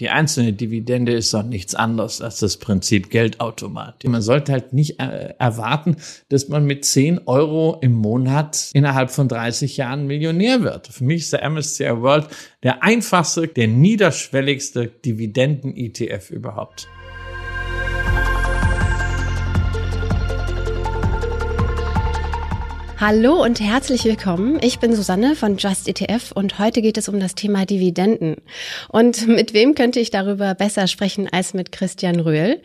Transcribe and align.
Die 0.00 0.10
einzelne 0.10 0.52
Dividende 0.52 1.12
ist 1.12 1.32
doch 1.32 1.44
nichts 1.44 1.76
anderes 1.76 2.20
als 2.20 2.40
das 2.40 2.56
Prinzip 2.56 3.10
Geldautomat. 3.10 4.02
Man 4.04 4.22
sollte 4.22 4.50
halt 4.50 4.72
nicht 4.72 4.98
äh, 4.98 5.34
erwarten, 5.38 5.96
dass 6.30 6.48
man 6.48 6.64
mit 6.64 6.84
10 6.84 7.20
Euro 7.26 7.78
im 7.80 7.92
Monat 7.92 8.70
innerhalb 8.72 9.12
von 9.12 9.28
30 9.28 9.76
Jahren 9.76 10.08
Millionär 10.08 10.62
wird. 10.62 10.88
Für 10.88 11.04
mich 11.04 11.22
ist 11.22 11.32
der 11.32 11.48
MSCI 11.48 12.00
World 12.00 12.26
der 12.64 12.82
einfachste, 12.82 13.46
der 13.46 13.68
niederschwelligste 13.68 14.88
Dividenden-ETF 14.88 16.30
überhaupt. 16.30 16.88
Hallo 23.06 23.42
und 23.42 23.60
herzlich 23.60 24.06
willkommen. 24.06 24.58
Ich 24.62 24.78
bin 24.78 24.96
Susanne 24.96 25.36
von 25.36 25.58
Just 25.58 25.88
ETF 25.88 26.32
und 26.32 26.58
heute 26.58 26.80
geht 26.80 26.96
es 26.96 27.06
um 27.06 27.20
das 27.20 27.34
Thema 27.34 27.66
Dividenden. 27.66 28.36
Und 28.88 29.28
mit 29.28 29.52
wem 29.52 29.74
könnte 29.74 30.00
ich 30.00 30.10
darüber 30.10 30.54
besser 30.54 30.86
sprechen 30.86 31.28
als 31.30 31.52
mit 31.52 31.70
Christian 31.70 32.18
Röhl? 32.18 32.62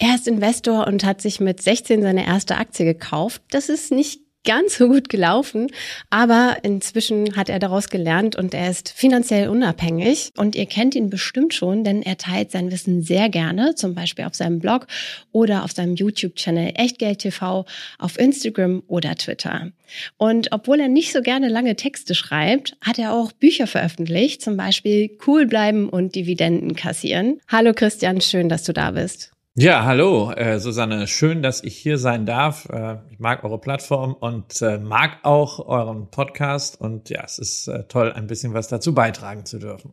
Er 0.00 0.16
ist 0.16 0.26
Investor 0.26 0.88
und 0.88 1.04
hat 1.04 1.22
sich 1.22 1.38
mit 1.38 1.62
16 1.62 2.02
seine 2.02 2.26
erste 2.26 2.56
Aktie 2.56 2.84
gekauft. 2.84 3.42
Das 3.52 3.68
ist 3.68 3.92
nicht 3.92 4.25
ganz 4.46 4.78
so 4.78 4.88
gut 4.88 5.10
gelaufen, 5.10 5.66
aber 6.08 6.56
inzwischen 6.62 7.36
hat 7.36 7.50
er 7.50 7.58
daraus 7.58 7.90
gelernt 7.90 8.36
und 8.36 8.54
er 8.54 8.70
ist 8.70 8.88
finanziell 8.88 9.48
unabhängig. 9.48 10.30
Und 10.38 10.54
ihr 10.54 10.66
kennt 10.66 10.94
ihn 10.94 11.10
bestimmt 11.10 11.52
schon, 11.52 11.84
denn 11.84 12.00
er 12.00 12.16
teilt 12.16 12.52
sein 12.52 12.70
Wissen 12.70 13.02
sehr 13.02 13.28
gerne, 13.28 13.74
zum 13.74 13.94
Beispiel 13.94 14.24
auf 14.24 14.34
seinem 14.34 14.60
Blog 14.60 14.86
oder 15.32 15.64
auf 15.64 15.72
seinem 15.72 15.96
YouTube-Channel 15.96 16.72
Echtgeld 16.76 17.18
TV, 17.18 17.66
auf 17.98 18.18
Instagram 18.18 18.82
oder 18.86 19.14
Twitter. 19.16 19.72
Und 20.16 20.52
obwohl 20.52 20.80
er 20.80 20.88
nicht 20.88 21.12
so 21.12 21.20
gerne 21.20 21.48
lange 21.48 21.76
Texte 21.76 22.14
schreibt, 22.14 22.76
hat 22.80 22.98
er 22.98 23.12
auch 23.12 23.32
Bücher 23.32 23.66
veröffentlicht, 23.66 24.42
zum 24.42 24.56
Beispiel 24.56 25.10
Cool 25.26 25.46
bleiben 25.46 25.88
und 25.88 26.14
Dividenden 26.14 26.74
kassieren. 26.74 27.40
Hallo 27.48 27.72
Christian, 27.74 28.20
schön, 28.20 28.48
dass 28.48 28.64
du 28.64 28.72
da 28.72 28.92
bist. 28.92 29.35
Ja, 29.58 29.86
hallo, 29.86 30.32
äh, 30.32 30.60
Susanne. 30.60 31.06
Schön, 31.06 31.42
dass 31.42 31.64
ich 31.64 31.78
hier 31.78 31.96
sein 31.96 32.26
darf. 32.26 32.68
Äh, 32.68 32.98
ich 33.10 33.18
mag 33.18 33.42
eure 33.42 33.58
Plattform 33.58 34.12
und 34.12 34.60
äh, 34.60 34.76
mag 34.76 35.20
auch 35.22 35.66
euren 35.66 36.10
Podcast. 36.10 36.78
Und 36.78 37.08
ja, 37.08 37.22
es 37.24 37.38
ist 37.38 37.66
äh, 37.68 37.84
toll, 37.84 38.12
ein 38.12 38.26
bisschen 38.26 38.52
was 38.52 38.68
dazu 38.68 38.94
beitragen 38.94 39.46
zu 39.46 39.58
dürfen. 39.58 39.92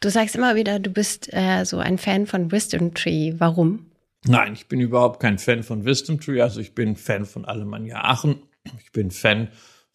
Du 0.00 0.10
sagst 0.10 0.34
immer 0.34 0.56
wieder, 0.56 0.80
du 0.80 0.90
bist 0.90 1.32
äh, 1.32 1.62
so 1.62 1.78
ein 1.78 1.96
Fan 1.96 2.26
von 2.26 2.50
Wisdom 2.50 2.92
Tree. 2.92 3.34
Warum? 3.38 3.86
Nein, 4.26 4.54
ich 4.54 4.66
bin 4.66 4.80
überhaupt 4.80 5.20
kein 5.20 5.38
Fan 5.38 5.62
von 5.62 5.84
Wisdom 5.84 6.18
Tree. 6.18 6.40
Also 6.40 6.58
ich 6.58 6.74
bin 6.74 6.96
Fan 6.96 7.24
von 7.24 7.44
Alemannia 7.44 8.02
Aachen. 8.02 8.42
Ich 8.80 8.90
bin 8.90 9.12
Fan 9.12 9.46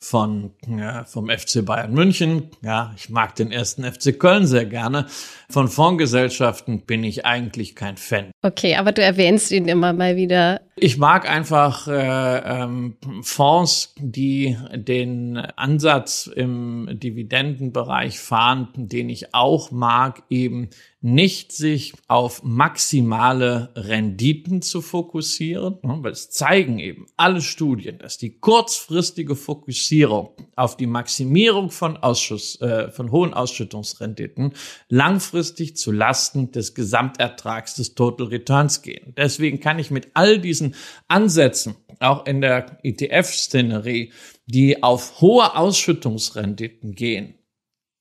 von 0.04 0.52
ja, 0.68 1.06
vom 1.06 1.30
FC 1.30 1.64
Bayern 1.64 1.94
München. 1.94 2.50
Ja, 2.64 2.94
ich 2.98 3.10
mag 3.10 3.36
den 3.36 3.52
ersten 3.52 3.84
FC 3.84 4.20
Köln 4.20 4.48
sehr 4.48 4.66
gerne. 4.66 5.06
Von 5.50 5.68
Fondsgesellschaften 5.68 6.82
bin 6.82 7.04
ich 7.04 7.26
eigentlich 7.26 7.76
kein 7.76 7.98
Fan. 7.98 8.32
Okay, 8.42 8.76
aber 8.76 8.92
du 8.92 9.04
erwähnst 9.04 9.52
ihn 9.52 9.68
immer 9.68 9.94
mal 9.94 10.16
wieder. 10.16 10.62
Ich 10.76 10.98
mag 10.98 11.30
einfach 11.30 11.88
äh, 11.88 12.64
ähm, 12.64 12.96
Fonds, 13.24 13.94
die 13.98 14.58
den 14.74 15.38
Ansatz 15.38 16.28
im 16.28 16.88
Dividendenbereich 16.94 18.20
fahren, 18.20 18.70
den 18.76 19.10
ich 19.10 19.34
auch 19.34 19.72
mag, 19.72 20.24
eben 20.30 20.70
nicht 21.02 21.52
sich 21.52 21.94
auf 22.08 22.44
maximale 22.44 23.70
Renditen 23.76 24.62
zu 24.62 24.82
fokussieren, 24.82 25.80
ne, 25.82 25.98
weil 26.02 26.12
es 26.12 26.30
zeigen 26.30 26.78
eben 26.78 27.08
alle 27.18 27.42
Studien, 27.42 27.98
dass 27.98 28.20
die 28.20 28.38
kurzfristige 28.38 29.36
Fokussierung 29.36 30.30
auf 30.56 30.78
die 30.78 30.86
Maximierung 30.86 31.72
von 31.72 31.98
Ausschuss, 31.98 32.62
äh, 32.62 32.92
von 32.92 33.12
hohen 33.12 33.34
Ausschüttungsrenditen 33.34 34.54
langfristig 34.90 35.76
zu 35.76 35.92
Lasten 35.92 36.52
des 36.52 36.76
Gesamtertrags 36.76 37.74
des 37.76 37.96
Total 37.96 38.28
Returns 38.28 38.84
gehen. 38.84 39.14
Deswegen 39.18 39.60
kann 39.60 39.80
ich 39.80 39.90
mit 39.90 40.10
all 40.14 40.38
diesen 40.38 40.61
Ansätzen, 41.08 41.76
auch 42.00 42.26
in 42.26 42.42
der 42.42 42.78
ETF-Szenerie, 42.84 44.12
die 44.46 44.84
auf 44.84 45.22
hohe 45.22 45.56
Ausschüttungsrenditen 45.56 46.94
gehen, 46.94 47.36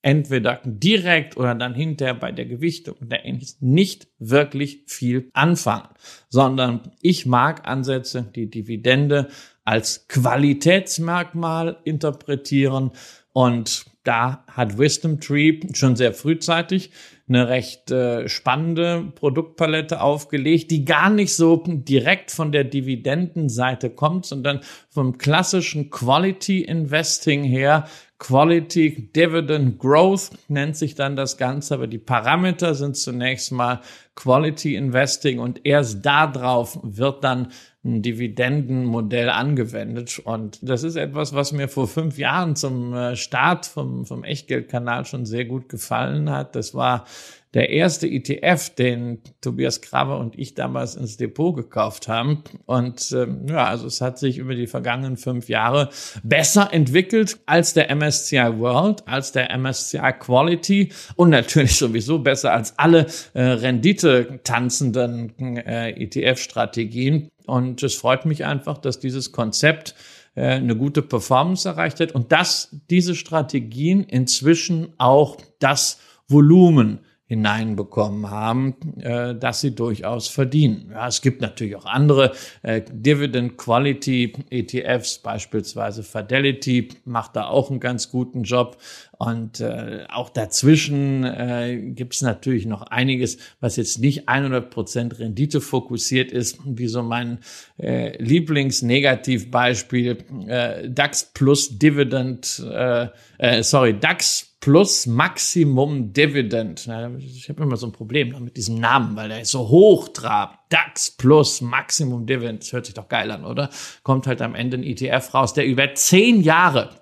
entweder 0.02 0.60
direkt 0.64 1.36
oder 1.36 1.54
dann 1.54 1.74
hinterher 1.74 2.14
bei 2.14 2.32
der 2.32 2.46
Gewichtung 2.46 2.96
oder 3.00 3.24
ähnliches 3.24 3.58
nicht 3.60 4.08
wirklich 4.18 4.84
viel 4.86 5.30
anfangen, 5.32 5.88
sondern 6.28 6.92
ich 7.02 7.26
mag 7.26 7.68
Ansätze, 7.68 8.30
die 8.34 8.50
Dividende 8.50 9.28
als 9.64 10.08
Qualitätsmerkmal 10.08 11.78
interpretieren 11.84 12.92
und 13.32 13.84
da 14.02 14.44
hat 14.50 14.78
Wisdom 14.78 15.20
Tree 15.20 15.60
schon 15.74 15.94
sehr 15.94 16.14
frühzeitig 16.14 16.90
eine 17.30 17.48
recht 17.48 17.90
äh, 17.90 18.28
spannende 18.28 19.12
Produktpalette 19.14 20.02
aufgelegt, 20.02 20.70
die 20.70 20.84
gar 20.84 21.08
nicht 21.08 21.34
so 21.34 21.62
direkt 21.64 22.32
von 22.32 22.52
der 22.52 22.64
Dividendenseite 22.64 23.88
kommt, 23.88 24.26
sondern 24.26 24.60
vom 24.90 25.16
klassischen 25.16 25.90
Quality 25.90 26.62
Investing 26.62 27.44
her 27.44 27.86
Quality 28.20 29.10
Dividend 29.16 29.78
Growth 29.78 30.30
nennt 30.48 30.76
sich 30.76 30.94
dann 30.94 31.16
das 31.16 31.38
Ganze, 31.38 31.72
aber 31.74 31.86
die 31.86 31.98
Parameter 31.98 32.74
sind 32.74 32.96
zunächst 32.96 33.50
mal 33.50 33.80
Quality 34.14 34.76
Investing 34.76 35.38
und 35.38 35.64
erst 35.64 36.04
darauf 36.04 36.78
wird 36.82 37.24
dann 37.24 37.48
ein 37.82 38.02
Dividendenmodell 38.02 39.30
angewendet. 39.30 40.18
Und 40.18 40.58
das 40.60 40.82
ist 40.82 40.96
etwas, 40.96 41.34
was 41.34 41.52
mir 41.52 41.66
vor 41.68 41.88
fünf 41.88 42.18
Jahren 42.18 42.56
zum 42.56 42.92
äh, 42.92 43.16
Start 43.16 43.64
vom, 43.64 44.04
vom 44.04 44.22
Echtgeldkanal 44.22 45.06
schon 45.06 45.24
sehr 45.24 45.46
gut 45.46 45.70
gefallen 45.70 46.28
hat. 46.28 46.54
Das 46.54 46.74
war 46.74 47.06
der 47.54 47.70
erste 47.70 48.06
ETF, 48.06 48.70
den 48.76 49.20
Tobias 49.40 49.80
Krabbe 49.80 50.16
und 50.16 50.38
ich 50.38 50.54
damals 50.54 50.94
ins 50.94 51.16
Depot 51.16 51.54
gekauft 51.54 52.06
haben. 52.06 52.44
Und 52.66 53.10
ähm, 53.12 53.46
ja, 53.48 53.66
also 53.66 53.86
es 53.86 54.00
hat 54.00 54.18
sich 54.18 54.38
über 54.38 54.54
die 54.54 54.68
vergangenen 54.68 55.16
fünf 55.16 55.48
Jahre 55.48 55.90
besser 56.22 56.72
entwickelt 56.72 57.38
als 57.46 57.74
der 57.74 57.94
MSCI 57.94 58.58
World, 58.58 59.06
als 59.08 59.32
der 59.32 59.56
MSCI 59.56 60.12
Quality 60.20 60.92
und 61.16 61.30
natürlich 61.30 61.76
sowieso 61.76 62.20
besser 62.20 62.52
als 62.52 62.78
alle 62.78 63.06
äh, 63.34 63.42
Rendite 63.42 64.40
tanzenden 64.44 65.56
äh, 65.56 65.90
ETF-Strategien. 65.90 67.30
Und 67.46 67.82
es 67.82 67.96
freut 67.96 68.26
mich 68.26 68.44
einfach, 68.44 68.78
dass 68.78 69.00
dieses 69.00 69.32
Konzept 69.32 69.96
äh, 70.36 70.42
eine 70.42 70.76
gute 70.76 71.02
Performance 71.02 71.68
erreicht 71.68 71.98
hat 71.98 72.12
und 72.12 72.30
dass 72.30 72.76
diese 72.88 73.16
Strategien 73.16 74.04
inzwischen 74.04 74.92
auch 74.98 75.36
das 75.58 75.98
Volumen 76.28 77.00
hineinbekommen 77.30 78.28
haben, 78.28 78.74
äh, 79.00 79.36
dass 79.36 79.60
sie 79.60 79.72
durchaus 79.72 80.26
verdienen. 80.26 80.90
Ja, 80.92 81.06
es 81.06 81.22
gibt 81.22 81.40
natürlich 81.40 81.76
auch 81.76 81.86
andere 81.86 82.32
äh, 82.62 82.82
Dividend 82.90 83.56
Quality 83.56 84.32
ETFs, 84.50 85.18
beispielsweise 85.18 86.02
Fidelity 86.02 86.88
macht 87.04 87.36
da 87.36 87.44
auch 87.46 87.70
einen 87.70 87.78
ganz 87.78 88.10
guten 88.10 88.42
Job. 88.42 88.78
Und 89.20 89.60
äh, 89.60 90.06
auch 90.08 90.30
dazwischen 90.30 91.24
äh, 91.24 91.92
gibt 91.94 92.14
es 92.14 92.22
natürlich 92.22 92.64
noch 92.64 92.80
einiges, 92.80 93.36
was 93.60 93.76
jetzt 93.76 93.98
nicht 93.98 94.30
100 94.30 94.70
Prozent 94.70 95.18
Rendite 95.18 95.60
fokussiert 95.60 96.32
ist, 96.32 96.58
wie 96.64 96.86
so 96.86 97.02
mein 97.02 97.40
äh, 97.78 98.16
Lieblingsnegativbeispiel 98.16 100.24
äh, 100.46 100.88
DAX 100.88 101.32
plus 101.34 101.78
Dividend, 101.78 102.64
äh, 102.66 103.08
äh, 103.36 103.62
sorry, 103.62 104.00
DAX 104.00 104.56
plus 104.58 105.04
Maximum 105.04 106.14
Dividend. 106.14 106.88
Ich 107.18 107.50
habe 107.50 107.62
immer 107.62 107.76
so 107.76 107.88
ein 107.88 107.92
Problem 107.92 108.34
mit 108.42 108.56
diesem 108.56 108.76
Namen, 108.76 109.16
weil 109.16 109.28
der 109.28 109.42
ist 109.42 109.50
so 109.50 109.68
hochtrabend. 109.68 110.56
DAX 110.70 111.10
plus 111.10 111.60
Maximum 111.60 112.24
Dividend. 112.24 112.62
Das 112.62 112.72
hört 112.72 112.86
sich 112.86 112.94
doch 112.94 113.08
geil 113.08 113.30
an, 113.32 113.44
oder? 113.44 113.68
Kommt 114.02 114.26
halt 114.26 114.40
am 114.40 114.54
Ende 114.54 114.78
ein 114.78 114.82
ETF 114.82 115.34
raus, 115.34 115.52
der 115.52 115.66
über 115.66 115.94
zehn 115.94 116.40
Jahre 116.40 116.99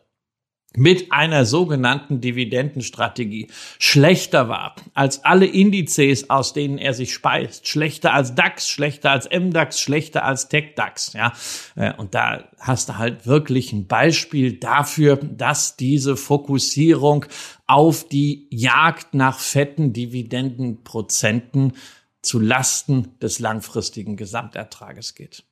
mit 0.76 1.12
einer 1.12 1.44
sogenannten 1.46 2.20
Dividendenstrategie 2.20 3.48
schlechter 3.78 4.48
war 4.48 4.76
als 4.92 5.24
alle 5.24 5.46
Indizes, 5.46 6.28
aus 6.28 6.52
denen 6.52 6.76
er 6.78 6.92
sich 6.92 7.14
speist, 7.14 7.66
schlechter 7.66 8.12
als 8.12 8.34
DAX, 8.34 8.68
schlechter 8.68 9.10
als 9.10 9.28
MDAX, 9.30 9.80
schlechter 9.80 10.24
als 10.24 10.48
TechDAX, 10.48 11.14
ja. 11.14 11.32
Äh, 11.74 11.94
und 11.94 12.14
da 12.14 12.48
hast 12.60 12.90
du 12.90 12.98
halt 12.98 13.26
wirklich 13.26 13.72
ein 13.72 13.86
Beispiel 13.86 14.58
dafür, 14.58 15.16
dass 15.16 15.76
diese 15.76 16.16
Fokussierung 16.16 17.24
auf 17.66 18.06
die 18.06 18.46
Jagd 18.50 19.14
nach 19.14 19.38
fetten 19.38 19.92
Dividendenprozenten 19.92 21.72
zu 22.20 22.40
Lasten 22.40 23.18
des 23.20 23.38
langfristigen 23.38 24.16
Gesamtertrages 24.16 25.14
geht. 25.14 25.44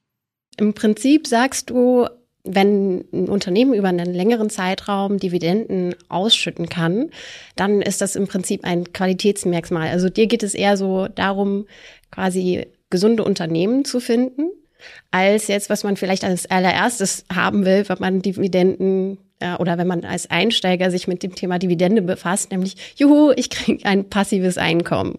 Im 0.58 0.74
Prinzip 0.74 1.26
sagst 1.26 1.70
du, 1.70 2.06
wenn 2.46 3.04
ein 3.12 3.28
Unternehmen 3.28 3.74
über 3.74 3.88
einen 3.88 4.14
längeren 4.14 4.50
Zeitraum 4.50 5.18
Dividenden 5.18 5.94
ausschütten 6.08 6.68
kann, 6.68 7.10
dann 7.56 7.82
ist 7.82 8.00
das 8.00 8.16
im 8.16 8.26
Prinzip 8.26 8.64
ein 8.64 8.92
Qualitätsmerkmal. 8.92 9.88
Also 9.88 10.08
dir 10.08 10.26
geht 10.26 10.42
es 10.42 10.54
eher 10.54 10.76
so 10.76 11.08
darum, 11.08 11.66
quasi 12.10 12.66
gesunde 12.90 13.24
Unternehmen 13.24 13.84
zu 13.84 14.00
finden. 14.00 14.50
als 15.10 15.48
jetzt, 15.48 15.70
was 15.70 15.84
man 15.84 15.96
vielleicht 15.96 16.22
als 16.22 16.48
allererstes 16.50 17.24
haben 17.32 17.64
will, 17.64 17.88
wenn 17.88 17.98
man 17.98 18.22
Dividenden 18.22 19.18
äh, 19.40 19.54
oder 19.56 19.78
wenn 19.78 19.86
man 19.86 20.04
als 20.04 20.30
Einsteiger 20.30 20.90
sich 20.90 21.08
mit 21.08 21.22
dem 21.22 21.34
Thema 21.34 21.58
Dividende 21.58 22.02
befasst, 22.02 22.50
nämlich, 22.50 22.76
juhu, 22.96 23.32
ich 23.34 23.50
kriege 23.50 23.84
ein 23.86 24.08
passives 24.08 24.58
Einkommen. 24.58 25.18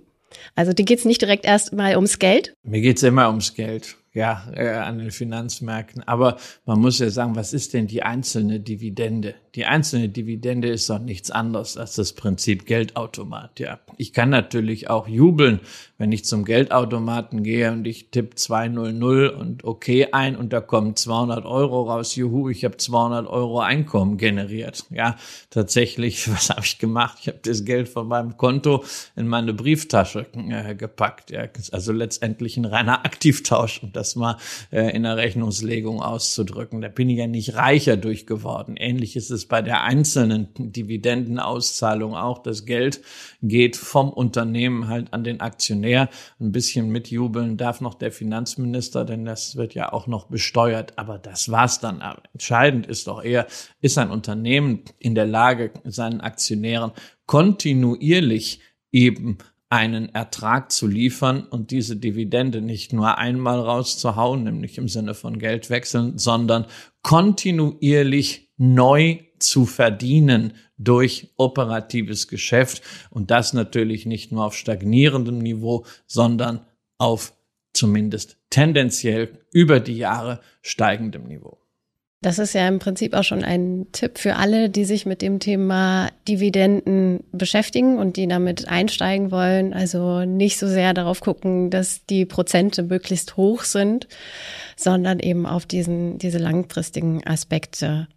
Also 0.56 0.74
dir 0.74 0.86
geht's 0.86 1.06
nicht 1.06 1.22
direkt 1.22 1.46
erst 1.46 1.74
mal 1.74 1.96
ums 1.96 2.20
Geld? 2.20 2.54
Mir 2.64 2.82
geht's 2.82 3.04
immer 3.04 3.28
ums 3.28 3.54
Geld 3.56 3.98
ja, 4.18 4.42
äh, 4.56 4.70
an 4.70 4.98
den 4.98 5.12
Finanzmärkten. 5.12 6.02
Aber 6.08 6.38
man 6.66 6.80
muss 6.80 6.98
ja 6.98 7.12
sagen, 7.12 7.36
was 7.36 7.54
ist 7.54 7.76
denn 7.76 7.86
die 7.86 8.02
einzelne 8.02 8.60
Dividende? 8.60 9.36
Die 9.54 9.66
einzelne 9.66 10.10
Dividende 10.10 10.70
ist 10.70 10.90
doch 10.90 10.98
nichts 10.98 11.30
anderes 11.30 11.78
als 11.78 11.96
das 11.96 12.14
Prinzip 12.14 12.66
Geldautomat. 12.66 13.60
Ja, 13.60 13.80
ich 13.98 14.14
kann 14.14 14.30
natürlich 14.30 14.90
auch 14.90 15.08
jubeln, 15.08 15.60
wenn 16.00 16.12
ich 16.12 16.26
zum 16.26 16.46
Geldautomaten 16.46 17.44
gehe 17.44 17.72
und 17.72 17.86
ich 17.86 18.10
tippe 18.10 18.36
200 18.36 19.36
und 19.36 19.64
okay 19.64 20.08
ein 20.12 20.36
und 20.36 20.52
da 20.52 20.62
kommen 20.62 20.96
200 20.96 21.46
Euro 21.46 21.84
raus. 21.84 22.16
Juhu, 22.16 22.50
ich 22.50 22.66
habe 22.66 22.78
200 22.78 23.28
Euro 23.28 23.60
Einkommen 23.60 24.18
generiert. 24.18 24.86
Ja, 24.90 25.16
tatsächlich, 25.52 26.32
was 26.32 26.50
habe 26.50 26.62
ich 26.64 26.80
gemacht? 26.80 27.20
Ich 27.22 27.28
habe 27.28 27.40
das 27.44 27.66
Geld 27.66 27.88
von 27.88 28.08
meinem 28.08 28.38
Konto 28.38 28.84
in 29.16 29.28
meine 29.28 29.54
Brieftasche 29.54 30.26
äh, 30.34 30.74
gepackt. 30.74 31.30
Ja, 31.30 31.48
also 31.72 31.92
letztendlich 31.92 32.58
ein 32.58 32.66
reiner 32.66 33.06
Aktivtausch, 33.06 33.84
um 33.84 33.92
das 33.92 34.07
mal 34.16 34.38
äh, 34.72 34.96
in 34.96 35.04
der 35.04 35.18
Rechnungslegung 35.18 36.02
auszudrücken. 36.02 36.82
Da 36.82 36.88
bin 36.88 37.10
ich 37.10 37.18
ja 37.18 37.28
nicht 37.28 37.56
reicher 37.56 37.98
durch 37.98 38.26
geworden. 38.26 38.76
Ähnlich 38.78 39.16
ist 39.16 39.30
es 39.30 39.46
bei 39.46 39.62
der 39.62 39.84
einzelnen 39.84 40.48
Dividendenauszahlung 40.58 42.16
auch. 42.16 42.40
Das 42.40 42.66
Geld 42.66 43.02
geht 43.42 43.76
vom 43.76 44.10
Unternehmen 44.10 44.88
halt 44.88 45.14
an 45.14 45.24
den 45.24 45.42
Aktionär. 45.42 46.10
Ein 46.40 46.52
bisschen 46.52 46.90
mitjubeln 46.90 47.58
darf 47.58 47.82
noch 47.82 47.96
der 47.96 48.12
Finanzminister, 48.12 49.06
denn 49.06 49.26
das 49.26 49.56
wird 49.56 49.74
ja 49.74 49.92
auch 49.92 50.08
noch 50.08 50.28
besteuert. 50.28 50.94
Aber 50.98 51.18
das 51.18 51.50
war's 51.52 51.80
dann. 51.80 52.02
Aber 52.02 52.24
entscheidend 52.34 52.88
ist 52.88 53.08
doch 53.08 53.24
eher, 53.24 53.48
ist 53.82 53.98
ein 53.98 54.12
Unternehmen 54.12 54.84
in 55.00 55.16
der 55.16 55.28
Lage, 55.28 55.72
seinen 55.84 56.22
Aktionären 56.22 56.92
kontinuierlich 57.26 58.62
eben 58.92 59.38
einen 59.70 60.14
Ertrag 60.14 60.72
zu 60.72 60.88
liefern 60.88 61.44
und 61.44 61.72
diese 61.72 61.98
Dividende 61.98 62.62
nicht 62.62 62.94
nur 62.94 63.18
einmal 63.18 63.60
rauszuhauen, 63.60 64.44
nämlich 64.44 64.78
im 64.78 64.88
Sinne 64.88 65.14
von 65.14 65.40
Geld 65.40 65.70
wechseln, 65.70 66.18
sondern 66.18 66.66
kontinuierlich 67.02 68.50
neu 68.58 69.20
zu 69.40 69.66
verdienen 69.66 70.54
durch 70.78 71.34
operatives 71.38 72.28
Geschäft 72.28 72.82
und 73.10 73.30
das 73.30 73.54
natürlich 73.54 74.06
nicht 74.06 74.32
nur 74.32 74.46
auf 74.46 74.56
stagnierendem 74.56 75.38
Niveau, 75.38 75.86
sondern 76.06 76.66
auf 76.98 77.34
zumindest 77.74 78.38
tendenziell 78.50 79.40
über 79.52 79.80
die 79.80 79.98
Jahre 79.98 80.40
steigendem 80.62 81.26
Niveau. 81.26 81.60
Das 82.22 82.40
ist 82.40 82.54
ja 82.54 82.68
im 82.68 82.80
Prinzip 82.80 83.14
auch 83.14 83.24
schon 83.24 83.44
ein 83.44 83.88
Tipp 83.92 84.18
für 84.18 84.38
alle, 84.38 84.72
die 84.72 84.86
sich 84.86 85.06
mit 85.06 85.22
dem 85.22 85.40
Thema 85.40 86.10
Dividenden 86.28 87.24
beschäftigen 87.32 88.00
und 88.00 88.18
die 88.18 88.28
damit 88.28 88.68
einsteigen 88.68 89.30
wollen. 89.30 89.74
Also 89.74 90.26
nicht 90.26 90.58
so 90.58 90.68
sehr 90.68 90.96
darauf 90.96 91.22
gucken, 91.22 91.70
dass 91.70 92.06
die 92.08 92.26
Prozente 92.26 92.82
möglichst 92.82 93.38
hoch 93.38 93.64
sind, 93.64 94.08
sondern 94.76 95.20
eben 95.20 95.46
auf 95.46 95.68
diesen, 95.68 96.18
diese 96.18 96.40
langfristigen 96.40 97.26
Aspekte 97.28 98.08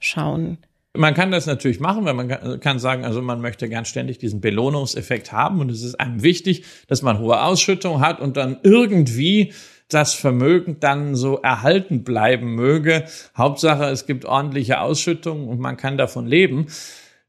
schauen. 0.00 0.58
Man 0.96 1.14
kann 1.14 1.30
das 1.30 1.46
natürlich 1.46 1.80
machen, 1.80 2.04
weil 2.04 2.14
man 2.14 2.60
kann 2.60 2.78
sagen, 2.78 3.04
also 3.04 3.22
man 3.22 3.40
möchte 3.40 3.68
gern 3.68 3.84
ständig 3.84 4.18
diesen 4.18 4.40
Belohnungseffekt 4.40 5.32
haben 5.32 5.60
und 5.60 5.70
es 5.70 5.82
ist 5.82 5.96
einem 5.96 6.22
wichtig, 6.22 6.64
dass 6.86 7.02
man 7.02 7.18
hohe 7.18 7.42
Ausschüttung 7.42 8.00
hat 8.00 8.20
und 8.20 8.36
dann 8.36 8.58
irgendwie 8.62 9.52
das 9.88 10.14
Vermögen 10.14 10.78
dann 10.80 11.14
so 11.14 11.38
erhalten 11.38 12.04
bleiben 12.04 12.54
möge. 12.54 13.04
Hauptsache, 13.36 13.84
es 13.84 14.06
gibt 14.06 14.24
ordentliche 14.24 14.80
Ausschüttungen 14.80 15.48
und 15.48 15.60
man 15.60 15.76
kann 15.76 15.98
davon 15.98 16.26
leben. 16.26 16.66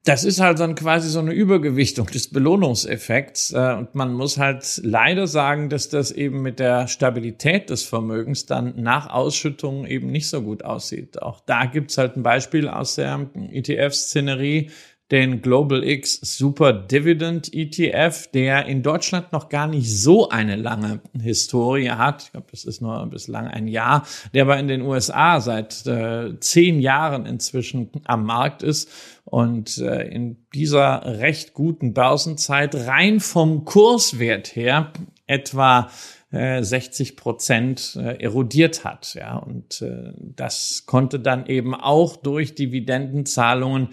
Das 0.05 0.23
ist 0.23 0.39
halt 0.39 0.59
dann 0.59 0.75
quasi 0.75 1.09
so 1.09 1.17
eine 1.17 1.33
Übergewichtung 1.33 2.05
des 2.05 2.29
Belohnungseffekts. 2.29 3.53
Äh, 3.53 3.75
und 3.79 3.95
man 3.95 4.13
muss 4.13 4.37
halt 4.37 4.79
leider 4.83 5.25
sagen, 5.25 5.69
dass 5.69 5.89
das 5.89 6.11
eben 6.11 6.43
mit 6.43 6.59
der 6.59 6.87
Stabilität 6.87 7.71
des 7.71 7.83
Vermögens 7.83 8.45
dann 8.45 8.73
nach 8.77 9.09
Ausschüttungen 9.09 9.87
eben 9.87 10.11
nicht 10.11 10.29
so 10.29 10.43
gut 10.43 10.63
aussieht. 10.63 11.23
Auch 11.23 11.39
da 11.39 11.65
gibt's 11.65 11.97
halt 11.97 12.17
ein 12.17 12.23
Beispiel 12.23 12.69
aus 12.69 12.95
der 12.95 13.31
ETF-Szenerie 13.33 14.69
den 15.11 15.41
Global 15.41 15.83
X 15.83 16.19
Super 16.21 16.73
Dividend 16.73 17.53
ETF, 17.53 18.27
der 18.33 18.65
in 18.65 18.81
Deutschland 18.81 19.31
noch 19.31 19.49
gar 19.49 19.67
nicht 19.67 19.95
so 19.95 20.29
eine 20.29 20.55
lange 20.55 20.99
Historie 21.21 21.91
hat. 21.91 22.23
Ich 22.23 22.31
glaube, 22.31 22.47
das 22.49 22.65
ist 22.65 22.81
nur 22.81 23.05
bislang 23.05 23.47
ein 23.47 23.67
Jahr, 23.67 24.07
der 24.33 24.43
aber 24.43 24.57
in 24.57 24.67
den 24.67 24.81
USA 24.81 25.39
seit 25.41 25.85
äh, 25.85 26.39
zehn 26.39 26.79
Jahren 26.79 27.27
inzwischen 27.27 27.91
am 28.05 28.25
Markt 28.25 28.63
ist 28.63 28.89
und 29.25 29.77
äh, 29.77 30.07
in 30.07 30.47
dieser 30.53 31.19
recht 31.19 31.53
guten 31.53 31.93
Börsenzeit 31.93 32.73
rein 32.73 33.19
vom 33.19 33.63
Kurswert 33.63 34.55
her 34.55 34.91
etwa 35.27 35.89
60 36.35 37.11
äh, 37.11 37.15
Prozent 37.15 37.97
äh, 37.99 38.21
erodiert 38.21 38.83
hat. 38.83 39.13
Ja, 39.15 39.37
und 39.37 39.81
äh, 39.81 40.13
das 40.17 40.83
konnte 40.85 41.19
dann 41.19 41.45
eben 41.47 41.73
auch 41.73 42.17
durch 42.17 42.55
Dividendenzahlungen 42.55 43.89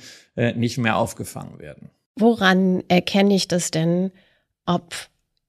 nicht 0.57 0.79
mehr 0.79 0.97
aufgefangen 0.97 1.59
werden. 1.59 1.91
Woran 2.17 2.83
erkenne 2.89 3.35
ich 3.35 3.49
das 3.49 3.71
denn, 3.71 4.13
ob 4.65 4.95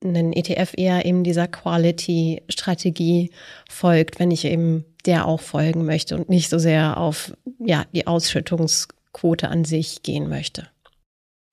ein 0.03 0.33
ETF 0.33 0.73
eher 0.75 1.05
eben 1.05 1.23
dieser 1.23 1.47
Quality-Strategie 1.47 3.31
folgt, 3.69 4.19
wenn 4.19 4.29
ich 4.29 4.43
eben 4.43 4.83
der 5.05 5.25
auch 5.25 5.39
folgen 5.39 5.85
möchte 5.85 6.17
und 6.17 6.27
nicht 6.27 6.49
so 6.49 6.57
sehr 6.57 6.97
auf 6.97 7.33
ja, 7.59 7.85
die 7.93 8.07
Ausschüttungsquote 8.07 9.47
an 9.47 9.63
sich 9.63 10.03
gehen 10.03 10.27
möchte? 10.27 10.67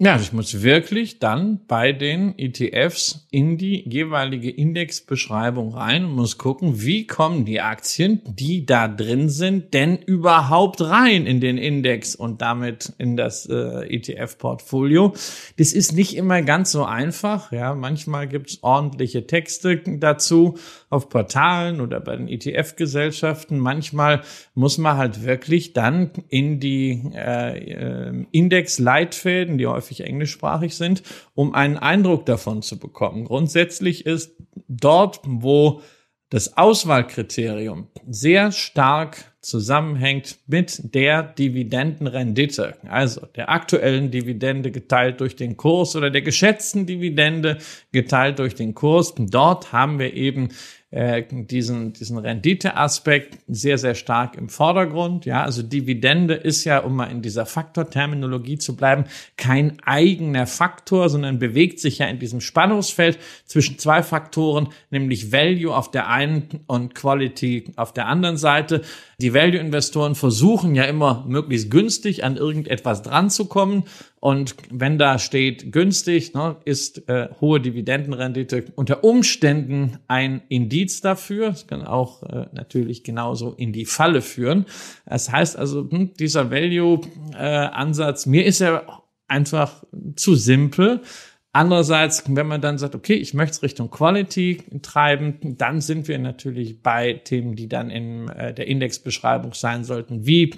Ja, 0.03 0.19
ich 0.19 0.33
muss 0.33 0.63
wirklich 0.63 1.19
dann 1.19 1.61
bei 1.69 1.93
den 1.93 2.33
ETFs 2.39 3.27
in 3.31 3.59
die 3.59 3.87
jeweilige 3.87 4.49
Indexbeschreibung 4.51 5.75
rein 5.75 6.07
und 6.07 6.13
muss 6.13 6.39
gucken, 6.39 6.81
wie 6.81 7.07
kommen 7.07 7.45
die 7.45 7.61
Aktien, 7.61 8.23
die 8.25 8.65
da 8.65 8.89
drin 8.89 9.29
sind, 9.29 9.75
denn 9.75 9.99
überhaupt 9.99 10.81
rein 10.81 11.27
in 11.27 11.43
den 11.43 11.59
Index 11.59 12.15
und 12.15 12.41
damit 12.41 12.95
in 12.97 13.19
das 13.19 13.45
äh, 13.45 13.95
ETF-Portfolio. 13.95 15.13
Das 15.59 15.75
ist 15.75 15.93
nicht 15.93 16.17
immer 16.17 16.41
ganz 16.41 16.73
so 16.73 16.87
einfach. 16.87 17.53
Ja, 17.53 17.75
manchmal 17.75 18.27
gibt's 18.27 18.63
ordentliche 18.63 19.27
Texte 19.27 19.83
dazu 19.85 20.57
auf 20.91 21.09
Portalen 21.09 21.81
oder 21.81 22.01
bei 22.01 22.17
den 22.17 22.29
ETF-Gesellschaften. 22.29 23.59
Manchmal 23.59 24.23
muss 24.55 24.79
man 24.79 24.97
halt 24.97 25.25
wirklich 25.25 25.73
dann 25.73 26.11
in 26.29 26.61
die 26.61 27.03
äh, 27.15 27.59
äh 27.59 28.27
Index-Leitfäden, 28.33 29.59
die 29.59 29.67
häufig 29.67 29.81
häufig 29.81 30.07
englischsprachig 30.07 30.77
sind, 30.77 31.03
um 31.35 31.55
einen 31.55 31.77
Eindruck 31.79 32.27
davon 32.27 32.63
zu 32.63 32.79
bekommen. 32.79 33.25
Grundsätzlich 33.25 34.07
ist 34.07 34.37
dort, 34.69 35.21
wo 35.25 35.83
das 36.29 36.57
Auswahlkriterium 36.57 37.89
sehr 38.09 38.53
stark 38.53 39.25
zusammenhängt 39.41 40.39
mit 40.47 40.95
der 40.95 41.23
Dividendenrendite, 41.23 42.77
also 42.89 43.27
der 43.35 43.49
aktuellen 43.49 44.11
Dividende 44.11 44.71
geteilt 44.71 45.21
durch 45.21 45.35
den 45.35 45.57
Kurs 45.57 45.97
oder 45.97 46.11
der 46.11 46.23
geschätzten 46.23 46.87
Dividende 46.87 47.59
geteilt 47.91 48.39
durch 48.39 48.55
den 48.55 48.75
Kurs. 48.75 49.15
Dort 49.17 49.73
haben 49.73 49.99
wir 49.99 50.15
eben 50.15 50.51
äh, 50.93 51.23
diesen, 51.31 51.93
diesen 51.93 52.19
Renditeaspekt 52.19 53.39
sehr, 53.47 53.79
sehr 53.79 53.95
stark 53.95 54.37
im 54.37 54.49
Vordergrund. 54.49 55.25
Ja, 55.25 55.45
also 55.45 55.63
Dividende 55.63 56.35
ist 56.35 56.65
ja, 56.65 56.81
um 56.81 56.97
mal 56.97 57.11
in 57.11 57.23
dieser 57.23 57.47
Faktorterminologie 57.47 58.59
zu 58.59 58.75
bleiben, 58.75 59.05
kein 59.37 59.79
eigener 59.85 60.49
Faktor, 60.49 61.09
sondern 61.09 61.39
bewegt 61.39 61.79
sich 61.79 61.99
ja 61.99 62.07
in 62.07 62.19
diesem 62.19 62.41
Spannungsfeld 62.41 63.19
zwischen 63.45 63.79
zwei 63.79 64.03
Faktoren, 64.03 64.71
nämlich 64.91 65.31
Value 65.31 65.75
auf 65.75 65.93
der 65.93 66.09
einen 66.09 66.61
und 66.67 66.97
Quality 66.97 67.73
auf 67.77 67.93
der 67.93 68.07
anderen 68.07 68.37
Seite. 68.37 68.83
Die 69.21 69.35
Value-Investoren 69.35 70.15
versuchen 70.15 70.75
ja 70.75 70.85
immer 70.85 71.27
möglichst 71.29 71.71
günstig 71.71 72.25
an 72.25 72.39
irgendetwas 72.39 73.03
dran 73.03 73.29
zu 73.29 73.45
kommen 73.45 73.85
und 74.19 74.55
wenn 74.71 74.97
da 74.97 75.19
steht 75.19 75.73
günstig, 75.73 76.33
ne, 76.33 76.57
ist 76.65 77.07
äh, 77.07 77.29
hohe 77.39 77.61
Dividendenrendite 77.61 78.65
unter 78.77 79.05
Umständen 79.05 79.99
ein 80.09 80.41
Indiz 80.49 81.03
dafür. 81.03 81.51
Das 81.51 81.67
kann 81.67 81.85
auch 81.85 82.23
äh, 82.23 82.47
natürlich 82.53 83.05
genauso 83.05 83.53
in 83.53 83.75
die 83.75 83.85
Falle 83.85 84.23
führen. 84.23 84.65
Das 85.05 85.31
heißt 85.31 85.59
also, 85.59 85.87
hm, 85.91 86.15
dieser 86.15 86.51
Value-Ansatz, 86.51 88.25
äh, 88.25 88.29
mir 88.31 88.47
ist 88.47 88.63
er 88.63 89.03
einfach 89.29 89.85
zu 90.17 90.35
simpel. 90.35 91.03
Andererseits, 91.53 92.23
wenn 92.29 92.47
man 92.47 92.61
dann 92.61 92.79
sagt, 92.79 92.95
okay, 92.95 93.15
ich 93.15 93.35
möchte 93.35 93.55
es 93.55 93.63
Richtung 93.65 93.91
Quality 93.91 94.63
treiben, 94.83 95.57
dann 95.59 95.81
sind 95.81 96.07
wir 96.07 96.17
natürlich 96.21 96.81
bei 96.81 97.15
Themen, 97.15 97.57
die 97.57 97.69
dann 97.69 97.91
in 97.91 98.29
äh, 98.29 98.55
der 98.55 98.69
Indexbeschreibung 98.69 99.53
sein 99.55 99.83
sollten, 99.83 100.27
wie 100.27 100.55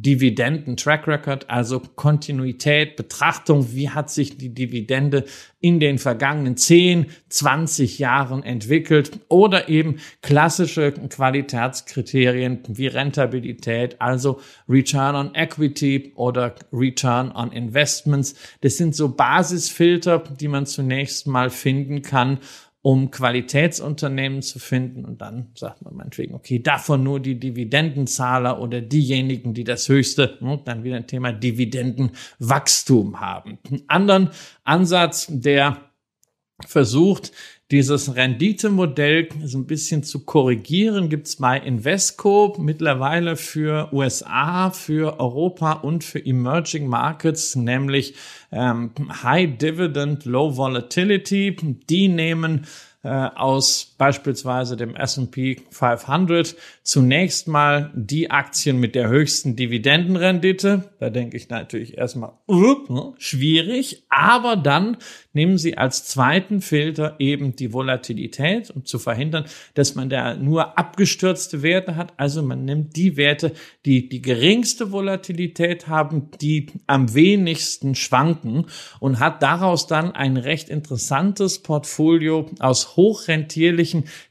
Dividenden 0.00 0.76
Track 0.76 1.08
Record, 1.08 1.50
also 1.50 1.80
Kontinuität, 1.80 2.94
Betrachtung, 2.94 3.72
wie 3.72 3.90
hat 3.90 4.10
sich 4.10 4.38
die 4.38 4.54
Dividende 4.54 5.24
in 5.60 5.80
den 5.80 5.98
vergangenen 5.98 6.56
10, 6.56 7.06
20 7.28 7.98
Jahren 7.98 8.44
entwickelt 8.44 9.18
oder 9.28 9.68
eben 9.68 9.96
klassische 10.22 10.92
Qualitätskriterien 10.92 12.60
wie 12.68 12.86
Rentabilität, 12.86 14.00
also 14.00 14.40
Return 14.68 15.16
on 15.16 15.34
Equity 15.34 16.12
oder 16.14 16.54
Return 16.72 17.32
on 17.32 17.50
Investments. 17.50 18.36
Das 18.60 18.76
sind 18.76 18.94
so 18.94 19.08
Basisfilter, 19.08 20.22
die 20.38 20.46
man 20.46 20.66
zunächst 20.66 21.26
mal 21.26 21.50
finden 21.50 22.02
kann 22.02 22.38
um 22.82 23.10
Qualitätsunternehmen 23.10 24.42
zu 24.42 24.58
finden. 24.58 25.04
Und 25.04 25.20
dann 25.20 25.48
sagt 25.54 25.82
man 25.82 25.96
meinetwegen, 25.96 26.34
okay, 26.34 26.60
davon 26.60 27.02
nur 27.02 27.20
die 27.20 27.38
Dividendenzahler 27.38 28.60
oder 28.60 28.80
diejenigen, 28.80 29.52
die 29.54 29.64
das 29.64 29.88
höchste, 29.88 30.38
hm, 30.38 30.60
dann 30.64 30.84
wieder 30.84 30.96
ein 30.96 31.06
Thema 31.06 31.32
Dividendenwachstum 31.32 33.20
haben. 33.20 33.58
Einen 33.68 33.82
anderen 33.88 34.30
Ansatz, 34.64 35.26
der 35.28 35.87
versucht, 36.66 37.32
dieses 37.70 38.14
Renditemodell 38.14 39.28
so 39.44 39.58
ein 39.58 39.66
bisschen 39.66 40.02
zu 40.02 40.24
korrigieren, 40.24 41.10
gibt's 41.10 41.36
bei 41.36 41.58
Invesco 41.58 42.56
mittlerweile 42.58 43.36
für 43.36 43.92
USA, 43.92 44.70
für 44.70 45.20
Europa 45.20 45.72
und 45.72 46.02
für 46.02 46.24
Emerging 46.24 46.86
Markets, 46.86 47.56
nämlich 47.56 48.14
ähm, 48.50 48.92
High 49.22 49.58
Dividend, 49.58 50.24
Low 50.24 50.56
Volatility. 50.56 51.56
Die 51.90 52.08
nehmen 52.08 52.66
äh, 53.02 53.08
aus 53.10 53.87
beispielsweise 53.98 54.76
dem 54.76 54.94
S&P 54.96 55.60
500 55.70 56.56
zunächst 56.82 57.48
mal 57.48 57.90
die 57.94 58.30
Aktien 58.30 58.78
mit 58.78 58.94
der 58.94 59.08
höchsten 59.08 59.56
Dividendenrendite. 59.56 60.90
Da 61.00 61.10
denke 61.10 61.36
ich 61.36 61.50
natürlich 61.50 61.98
erstmal, 61.98 62.32
uh, 62.48 63.14
schwierig, 63.18 64.04
aber 64.08 64.56
dann 64.56 64.96
nehmen 65.32 65.58
Sie 65.58 65.76
als 65.76 66.04
zweiten 66.04 66.60
Filter 66.60 67.16
eben 67.18 67.56
die 67.56 67.72
Volatilität, 67.72 68.70
um 68.70 68.84
zu 68.84 68.98
verhindern, 68.98 69.44
dass 69.74 69.94
man 69.94 70.08
da 70.08 70.34
nur 70.34 70.78
abgestürzte 70.78 71.62
Werte 71.62 71.96
hat. 71.96 72.14
Also 72.16 72.42
man 72.42 72.64
nimmt 72.64 72.96
die 72.96 73.16
Werte, 73.16 73.52
die 73.84 74.08
die 74.08 74.22
geringste 74.22 74.92
Volatilität 74.92 75.88
haben, 75.88 76.30
die 76.40 76.68
am 76.86 77.14
wenigsten 77.14 77.94
schwanken 77.94 78.66
und 79.00 79.18
hat 79.18 79.42
daraus 79.42 79.86
dann 79.86 80.12
ein 80.12 80.36
recht 80.36 80.68
interessantes 80.68 81.62
Portfolio 81.62 82.46
aus 82.60 82.96
hochrentierlichen 82.96 83.87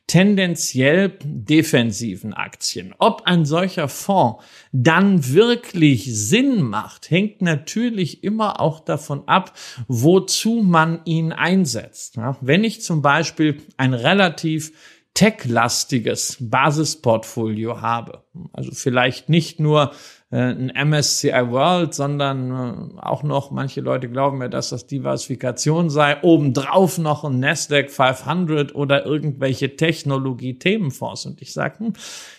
tendenziell 0.07 1.17
defensiven 1.23 2.33
Aktien. 2.33 2.93
Ob 2.97 3.23
ein 3.25 3.45
solcher 3.45 3.87
Fonds 3.87 4.43
dann 4.71 5.33
wirklich 5.33 6.05
Sinn 6.05 6.61
macht, 6.61 7.09
hängt 7.09 7.41
natürlich 7.41 8.23
immer 8.23 8.59
auch 8.59 8.79
davon 8.79 9.27
ab, 9.27 9.53
wozu 9.87 10.61
man 10.63 11.01
ihn 11.05 11.31
einsetzt. 11.31 12.17
wenn 12.41 12.63
ich 12.63 12.81
zum 12.81 13.01
Beispiel 13.01 13.61
ein 13.77 13.93
relativ 13.93 14.71
tech-lastiges 15.13 16.37
Basisportfolio 16.39 17.81
habe, 17.81 18.23
also 18.53 18.71
vielleicht 18.71 19.29
nicht 19.29 19.59
nur 19.59 19.91
ein 20.29 20.74
MSCI 20.75 21.51
World, 21.51 21.93
sondern 21.93 22.51
äh, 22.51 23.00
auch 23.00 23.24
noch, 23.24 23.50
manche 23.51 23.79
Leute 23.79 24.10
glauben 24.10 24.41
ja, 24.41 24.50
dass 24.50 24.69
das 24.69 24.86
Diversifikation 24.86 25.89
sei, 25.89 26.22
obendrauf 26.22 26.98
noch 26.98 27.24
ein 27.24 27.39
Nasdaq 27.39 27.89
500 27.89 28.75
oder 28.75 29.05
irgendwelche 29.05 29.77
Technologie-Themenfonds. 29.77 31.27
Und 31.27 31.41
ich 31.41 31.53
sage, 31.53 31.79
hm, 31.79 31.93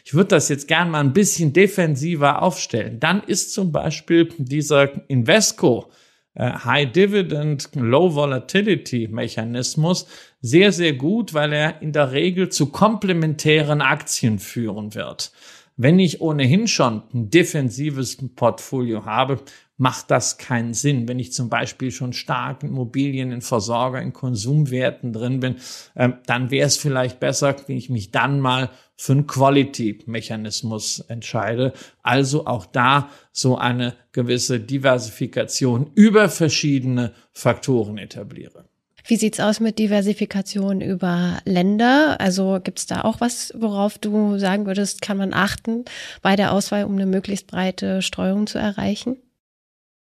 ich 0.04 0.12
würde 0.12 0.28
das 0.28 0.50
jetzt 0.50 0.68
gern 0.68 0.90
mal 0.90 1.00
ein 1.00 1.14
bisschen 1.14 1.54
defensiver 1.54 2.42
aufstellen. 2.42 3.00
Dann 3.00 3.22
ist 3.22 3.54
zum 3.54 3.72
Beispiel 3.72 4.28
dieser 4.36 5.08
Invesco 5.08 5.90
äh, 6.34 6.52
High 6.52 6.92
Dividend, 6.92 7.70
Low 7.74 8.14
Volatility 8.14 9.08
Mechanismus 9.10 10.06
sehr, 10.42 10.72
sehr 10.72 10.92
gut, 10.92 11.32
weil 11.32 11.54
er 11.54 11.80
in 11.80 11.92
der 11.92 12.12
Regel 12.12 12.50
zu 12.50 12.66
komplementären 12.66 13.80
Aktien 13.80 14.38
führen 14.38 14.94
wird. 14.94 15.32
Wenn 15.80 16.00
ich 16.00 16.20
ohnehin 16.20 16.66
schon 16.66 17.04
ein 17.14 17.30
defensives 17.30 18.18
Portfolio 18.34 19.04
habe, 19.04 19.38
macht 19.76 20.10
das 20.10 20.36
keinen 20.36 20.74
Sinn. 20.74 21.06
Wenn 21.06 21.20
ich 21.20 21.32
zum 21.32 21.48
Beispiel 21.48 21.92
schon 21.92 22.12
stark 22.12 22.64
in 22.64 22.70
Immobilien, 22.70 23.30
in 23.30 23.42
Versorger, 23.42 24.02
in 24.02 24.12
Konsumwerten 24.12 25.12
drin 25.12 25.38
bin, 25.38 25.54
äh, 25.94 26.08
dann 26.26 26.50
wäre 26.50 26.66
es 26.66 26.76
vielleicht 26.76 27.20
besser, 27.20 27.54
wenn 27.68 27.76
ich 27.76 27.90
mich 27.90 28.10
dann 28.10 28.40
mal 28.40 28.70
für 28.96 29.12
einen 29.12 29.28
Quality-Mechanismus 29.28 30.98
entscheide. 30.98 31.72
Also 32.02 32.46
auch 32.46 32.66
da 32.66 33.10
so 33.30 33.56
eine 33.56 33.94
gewisse 34.10 34.58
Diversifikation 34.58 35.92
über 35.94 36.28
verschiedene 36.28 37.14
Faktoren 37.32 37.98
etabliere. 37.98 38.67
Wie 39.08 39.16
sieht's 39.16 39.40
aus 39.40 39.58
mit 39.58 39.78
Diversifikation 39.78 40.82
über 40.82 41.38
Länder? 41.46 42.20
Also 42.20 42.60
gibt's 42.62 42.84
da 42.84 43.00
auch 43.00 43.22
was, 43.22 43.54
worauf 43.56 43.96
du 43.96 44.38
sagen 44.38 44.66
würdest, 44.66 45.00
kann 45.00 45.16
man 45.16 45.32
achten 45.32 45.86
bei 46.20 46.36
der 46.36 46.52
Auswahl, 46.52 46.84
um 46.84 46.92
eine 46.92 47.06
möglichst 47.06 47.46
breite 47.46 48.02
Streuung 48.02 48.46
zu 48.46 48.58
erreichen? 48.58 49.16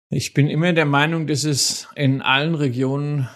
Ich 0.09 0.33
bin 0.33 0.49
immer 0.49 0.73
der 0.73 0.87
Meinung, 0.87 1.27
dass 1.27 1.43
es 1.43 1.87
in 1.95 2.23
allen 2.23 2.55
Regionen 2.55 3.29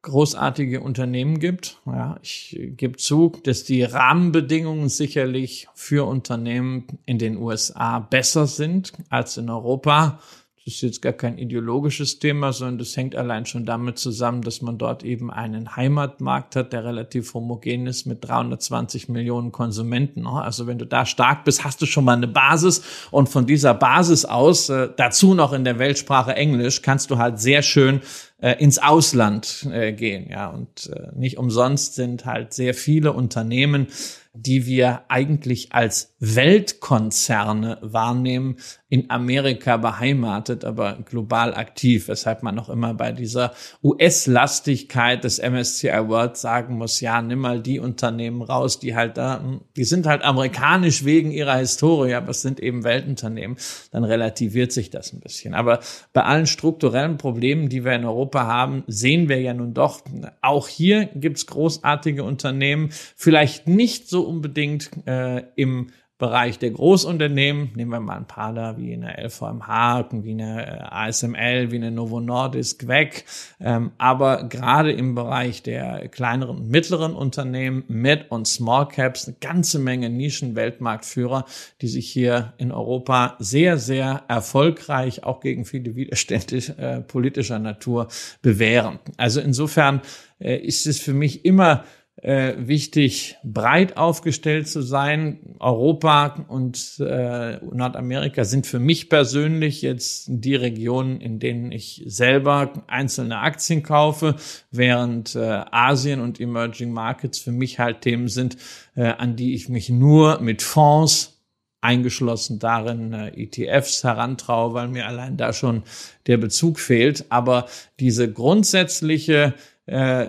großartige 0.00 0.80
Unternehmen 0.80 1.38
gibt. 1.38 1.82
Ja, 1.84 2.18
ich 2.22 2.58
gebe 2.58 2.96
zu, 2.96 3.30
dass 3.44 3.64
die 3.64 3.82
Rahmenbedingungen 3.82 4.88
sicherlich 4.88 5.68
für 5.74 6.08
Unternehmen 6.08 6.86
in 7.04 7.18
den 7.18 7.36
USA 7.36 7.98
besser 7.98 8.46
sind 8.46 8.94
als 9.10 9.36
in 9.36 9.50
Europa. 9.50 10.18
Das 10.64 10.76
ist 10.76 10.80
jetzt 10.80 11.02
gar 11.02 11.12
kein 11.12 11.36
ideologisches 11.36 12.20
Thema, 12.20 12.54
sondern 12.54 12.78
das 12.78 12.96
hängt 12.96 13.14
allein 13.14 13.44
schon 13.44 13.66
damit 13.66 13.98
zusammen, 13.98 14.40
dass 14.40 14.62
man 14.62 14.78
dort 14.78 15.02
eben 15.04 15.30
einen 15.30 15.76
Heimatmarkt 15.76 16.56
hat, 16.56 16.72
der 16.72 16.84
relativ 16.84 17.34
homogen 17.34 17.86
ist 17.86 18.06
mit 18.06 18.26
320 18.26 19.10
Millionen 19.10 19.52
Konsumenten. 19.52 20.22
Ne? 20.22 20.30
Also 20.30 20.66
wenn 20.66 20.78
du 20.78 20.86
da 20.86 21.04
stark 21.04 21.44
bist, 21.44 21.64
hast 21.64 21.82
du 21.82 21.86
schon 21.86 22.06
mal 22.06 22.16
eine 22.16 22.28
Basis 22.28 22.82
und 23.10 23.28
von 23.28 23.44
dieser 23.44 23.74
Basis 23.74 24.24
aus, 24.24 24.70
äh, 24.70 24.88
dazu 24.96 25.34
noch 25.34 25.52
in 25.52 25.64
der 25.64 25.78
Weltsprache 25.78 26.34
Englisch, 26.34 26.80
kannst 26.80 27.10
du 27.10 27.18
halt 27.18 27.38
sehr 27.38 27.60
schön 27.60 28.00
äh, 28.44 28.56
ins 28.58 28.78
Ausland 28.78 29.66
äh, 29.72 29.92
gehen. 29.92 30.28
Ja, 30.28 30.48
und 30.48 30.90
äh, 30.94 31.16
nicht 31.16 31.38
umsonst 31.38 31.94
sind 31.94 32.26
halt 32.26 32.52
sehr 32.52 32.74
viele 32.74 33.14
Unternehmen 33.14 33.88
die 34.36 34.66
wir 34.66 35.02
eigentlich 35.08 35.72
als 35.72 36.16
Weltkonzerne 36.18 37.78
wahrnehmen, 37.82 38.56
in 38.88 39.10
Amerika 39.10 39.76
beheimatet, 39.76 40.64
aber 40.64 40.98
global 41.04 41.54
aktiv, 41.54 42.08
weshalb 42.08 42.42
man 42.42 42.54
noch 42.54 42.68
immer 42.68 42.94
bei 42.94 43.12
dieser 43.12 43.52
US-Lastigkeit 43.82 45.22
des 45.22 45.40
MSCI 45.40 46.08
World 46.08 46.36
sagen 46.36 46.78
muss, 46.78 47.00
ja, 47.00 47.22
nimm 47.22 47.40
mal 47.40 47.60
die 47.60 47.78
Unternehmen 47.78 48.42
raus, 48.42 48.78
die 48.80 48.94
halt 48.94 49.16
da, 49.16 49.40
hm, 49.40 49.60
die 49.76 49.84
sind 49.84 50.06
halt 50.06 50.22
amerikanisch 50.22 51.04
wegen 51.04 51.30
ihrer 51.30 51.56
Historie, 51.56 52.14
aber 52.14 52.30
es 52.30 52.42
sind 52.42 52.60
eben 52.60 52.82
Weltunternehmen, 52.82 53.56
dann 53.92 54.04
relativiert 54.04 54.72
sich 54.72 54.90
das 54.90 55.12
ein 55.12 55.20
bisschen. 55.20 55.54
Aber 55.54 55.78
bei 56.12 56.22
allen 56.22 56.46
strukturellen 56.46 57.18
Problemen, 57.18 57.68
die 57.68 57.84
wir 57.84 57.92
in 57.92 58.04
Europa 58.04 58.33
haben, 58.42 58.84
sehen 58.86 59.28
wir 59.28 59.40
ja 59.40 59.54
nun 59.54 59.74
doch, 59.74 60.02
auch 60.42 60.68
hier 60.68 61.06
gibt's 61.14 61.46
großartige 61.46 62.24
Unternehmen, 62.24 62.90
vielleicht 63.16 63.68
nicht 63.68 64.08
so 64.08 64.22
unbedingt 64.22 64.90
äh, 65.06 65.44
im 65.56 65.88
Bereich 66.24 66.58
der 66.58 66.70
Großunternehmen, 66.70 67.72
nehmen 67.74 67.90
wir 67.90 68.00
mal 68.00 68.16
ein 68.16 68.26
paar 68.26 68.54
da, 68.54 68.78
wie 68.78 68.94
eine 68.94 69.22
LVMH, 69.22 70.08
wie 70.22 70.30
eine 70.30 70.66
äh, 70.66 70.82
ASML, 70.88 71.70
wie 71.70 71.76
eine 71.76 71.90
Novo 71.90 72.18
Nordisk 72.18 72.88
weg. 72.88 73.26
Ähm, 73.60 73.90
aber 73.98 74.44
gerade 74.44 74.90
im 74.90 75.14
Bereich 75.14 75.62
der 75.62 76.08
kleineren 76.08 76.56
und 76.56 76.70
mittleren 76.70 77.14
Unternehmen, 77.14 77.84
Mid- 77.88 78.30
und 78.30 78.48
Small 78.48 78.88
Caps, 78.88 79.28
eine 79.28 79.36
ganze 79.38 79.78
Menge 79.78 80.08
Nischen-Weltmarktführer, 80.08 81.44
die 81.82 81.88
sich 81.88 82.10
hier 82.10 82.54
in 82.56 82.72
Europa 82.72 83.36
sehr, 83.38 83.76
sehr 83.76 84.22
erfolgreich 84.26 85.24
auch 85.24 85.40
gegen 85.40 85.66
viele 85.66 85.94
Widerstände 85.94 86.56
äh, 86.78 87.00
politischer 87.02 87.58
Natur 87.58 88.08
bewähren. 88.40 88.98
Also 89.18 89.42
insofern 89.42 90.00
äh, 90.38 90.56
ist 90.56 90.86
es 90.86 91.00
für 91.00 91.12
mich 91.12 91.44
immer 91.44 91.84
äh, 92.24 92.54
wichtig, 92.56 93.36
breit 93.44 93.98
aufgestellt 93.98 94.66
zu 94.66 94.80
sein. 94.80 95.56
Europa 95.60 96.46
und 96.48 96.98
äh, 96.98 97.58
Nordamerika 97.58 98.44
sind 98.44 98.66
für 98.66 98.78
mich 98.78 99.10
persönlich 99.10 99.82
jetzt 99.82 100.28
die 100.30 100.54
Regionen, 100.54 101.20
in 101.20 101.38
denen 101.38 101.70
ich 101.70 102.02
selber 102.06 102.84
einzelne 102.86 103.40
Aktien 103.40 103.82
kaufe, 103.82 104.36
während 104.70 105.36
äh, 105.36 105.64
Asien 105.70 106.20
und 106.20 106.40
Emerging 106.40 106.92
Markets 106.92 107.38
für 107.38 107.52
mich 107.52 107.78
halt 107.78 108.00
Themen 108.00 108.28
sind, 108.28 108.56
äh, 108.96 109.04
an 109.04 109.36
die 109.36 109.54
ich 109.54 109.68
mich 109.68 109.90
nur 109.90 110.40
mit 110.40 110.62
Fonds 110.62 111.42
eingeschlossen 111.82 112.58
darin 112.58 113.12
äh, 113.12 113.32
ETFs 113.36 114.02
herantraue, 114.02 114.72
weil 114.72 114.88
mir 114.88 115.06
allein 115.06 115.36
da 115.36 115.52
schon 115.52 115.82
der 116.26 116.38
Bezug 116.38 116.80
fehlt. 116.80 117.26
Aber 117.28 117.66
diese 118.00 118.32
grundsätzliche 118.32 119.52
äh, 119.84 120.26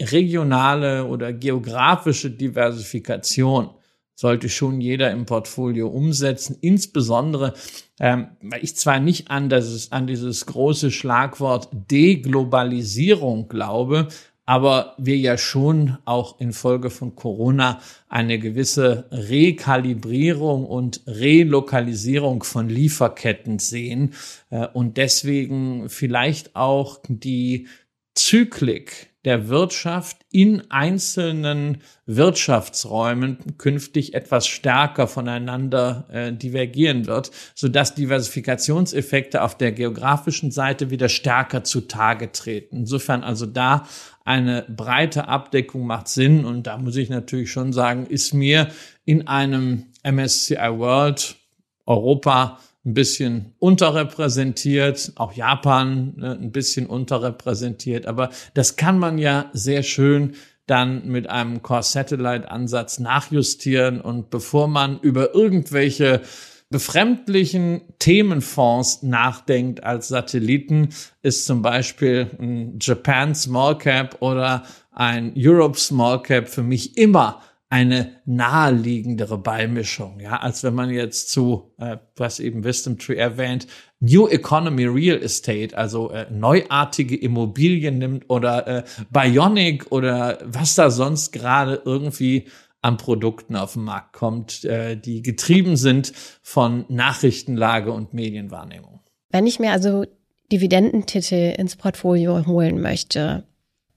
regionale 0.00 1.06
oder 1.06 1.32
geografische 1.32 2.30
Diversifikation 2.30 3.70
sollte 4.14 4.48
schon 4.48 4.80
jeder 4.80 5.12
im 5.12 5.26
Portfolio 5.26 5.86
umsetzen. 5.86 6.56
Insbesondere, 6.60 7.54
ähm, 8.00 8.28
weil 8.42 8.64
ich 8.64 8.74
zwar 8.74 8.98
nicht 8.98 9.30
an, 9.30 9.48
das, 9.48 9.92
an 9.92 10.08
dieses 10.08 10.44
große 10.46 10.90
Schlagwort 10.90 11.68
Deglobalisierung 11.72 13.48
glaube, 13.48 14.08
aber 14.44 14.94
wir 14.98 15.16
ja 15.18 15.38
schon 15.38 15.98
auch 16.04 16.40
infolge 16.40 16.90
von 16.90 17.14
Corona 17.14 17.80
eine 18.08 18.40
gewisse 18.40 19.06
Rekalibrierung 19.12 20.64
und 20.64 21.02
Relokalisierung 21.06 22.42
von 22.42 22.68
Lieferketten 22.68 23.60
sehen 23.60 24.14
äh, 24.50 24.66
und 24.66 24.96
deswegen 24.96 25.90
vielleicht 25.90 26.56
auch 26.56 26.98
die 27.08 27.68
Zyklik 28.14 29.10
der 29.28 29.50
Wirtschaft 29.50 30.16
in 30.32 30.70
einzelnen 30.70 31.82
Wirtschaftsräumen 32.06 33.58
künftig 33.58 34.14
etwas 34.14 34.46
stärker 34.46 35.06
voneinander 35.06 36.08
äh, 36.10 36.32
divergieren 36.32 37.04
wird, 37.04 37.30
sodass 37.54 37.94
Diversifikationseffekte 37.94 39.42
auf 39.42 39.54
der 39.58 39.72
geografischen 39.72 40.50
Seite 40.50 40.88
wieder 40.88 41.10
stärker 41.10 41.62
zutage 41.62 42.32
treten. 42.32 42.78
Insofern 42.78 43.22
also 43.22 43.44
da 43.44 43.86
eine 44.24 44.64
breite 44.66 45.28
Abdeckung 45.28 45.86
macht 45.86 46.08
Sinn 46.08 46.46
und 46.46 46.66
da 46.66 46.78
muss 46.78 46.96
ich 46.96 47.10
natürlich 47.10 47.52
schon 47.52 47.74
sagen, 47.74 48.06
ist 48.06 48.32
mir 48.32 48.68
in 49.04 49.28
einem 49.28 49.88
MSCI 50.10 50.56
World 50.56 51.36
Europa 51.84 52.60
ein 52.88 52.94
bisschen 52.94 53.52
unterrepräsentiert, 53.58 55.12
auch 55.16 55.32
Japan 55.34 56.14
ne, 56.16 56.38
ein 56.40 56.52
bisschen 56.52 56.86
unterrepräsentiert, 56.86 58.06
aber 58.06 58.30
das 58.54 58.76
kann 58.76 58.98
man 58.98 59.18
ja 59.18 59.50
sehr 59.52 59.82
schön 59.82 60.34
dann 60.66 61.06
mit 61.06 61.28
einem 61.30 61.62
Core-Satellite-Ansatz 61.62 62.98
nachjustieren 62.98 64.00
und 64.00 64.30
bevor 64.30 64.68
man 64.68 65.00
über 65.00 65.34
irgendwelche 65.34 66.22
befremdlichen 66.70 67.80
Themenfonds 67.98 69.02
nachdenkt 69.02 69.84
als 69.84 70.08
Satelliten, 70.08 70.90
ist 71.22 71.46
zum 71.46 71.62
Beispiel 71.62 72.30
ein 72.38 72.78
Japan 72.80 73.34
Small 73.34 73.78
Cap 73.78 74.16
oder 74.20 74.64
ein 74.92 75.32
Europe 75.36 75.78
Small 75.78 76.22
Cap 76.22 76.48
für 76.48 76.62
mich 76.62 76.98
immer 76.98 77.40
eine 77.70 78.12
naheliegendere 78.24 79.36
Beimischung, 79.36 80.20
ja, 80.20 80.38
als 80.38 80.64
wenn 80.64 80.74
man 80.74 80.90
jetzt 80.90 81.30
zu, 81.30 81.74
äh, 81.78 81.98
was 82.16 82.40
eben 82.40 82.64
Wisdom 82.64 82.98
Tree 82.98 83.16
erwähnt, 83.16 83.66
New 84.00 84.26
Economy 84.28 84.86
Real 84.86 85.22
Estate, 85.22 85.76
also 85.76 86.10
äh, 86.10 86.26
neuartige 86.30 87.16
Immobilien 87.16 87.98
nimmt 87.98 88.30
oder 88.30 88.66
äh, 88.66 88.84
Bionic 89.10 89.92
oder 89.92 90.38
was 90.44 90.76
da 90.76 90.90
sonst 90.90 91.32
gerade 91.32 91.82
irgendwie 91.84 92.46
an 92.80 92.96
Produkten 92.96 93.56
auf 93.56 93.74
den 93.74 93.84
Markt 93.84 94.12
kommt, 94.12 94.64
äh, 94.64 94.96
die 94.96 95.20
getrieben 95.20 95.76
sind 95.76 96.12
von 96.42 96.86
Nachrichtenlage 96.88 97.92
und 97.92 98.14
Medienwahrnehmung. 98.14 99.00
Wenn 99.30 99.46
ich 99.46 99.58
mir 99.58 99.72
also 99.72 100.06
Dividendentitel 100.50 101.54
ins 101.58 101.76
Portfolio 101.76 102.46
holen 102.46 102.80
möchte, 102.80 103.44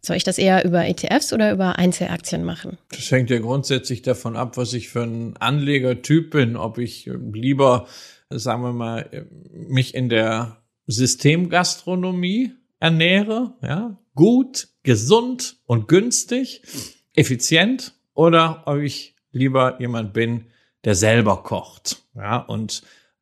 soll 0.01 0.15
ich 0.15 0.23
das 0.23 0.37
eher 0.37 0.65
über 0.65 0.85
ETFs 0.85 1.31
oder 1.31 1.51
über 1.51 1.77
Einzelaktien 1.77 2.43
machen? 2.43 2.77
Das 2.89 3.11
hängt 3.11 3.29
ja 3.29 3.39
grundsätzlich 3.39 4.01
davon 4.01 4.35
ab, 4.35 4.57
was 4.57 4.73
ich 4.73 4.89
für 4.89 5.03
ein 5.03 5.37
Anlegertyp 5.37 6.31
bin, 6.31 6.55
ob 6.57 6.77
ich 6.79 7.09
lieber, 7.33 7.87
sagen 8.29 8.63
wir 8.63 8.73
mal, 8.73 9.27
mich 9.53 9.93
in 9.93 10.09
der 10.09 10.57
Systemgastronomie 10.87 12.51
ernähre, 12.79 13.53
ja, 13.61 13.97
gut, 14.15 14.69
gesund 14.83 15.57
und 15.65 15.87
günstig, 15.87 16.63
effizient, 17.13 17.93
oder 18.13 18.63
ob 18.65 18.79
ich 18.79 19.15
lieber 19.31 19.79
jemand 19.79 20.13
bin, 20.13 20.45
der 20.83 20.95
selber 20.95 21.43
kocht, 21.43 22.03
ja, 22.15 22.37
und 22.37 22.81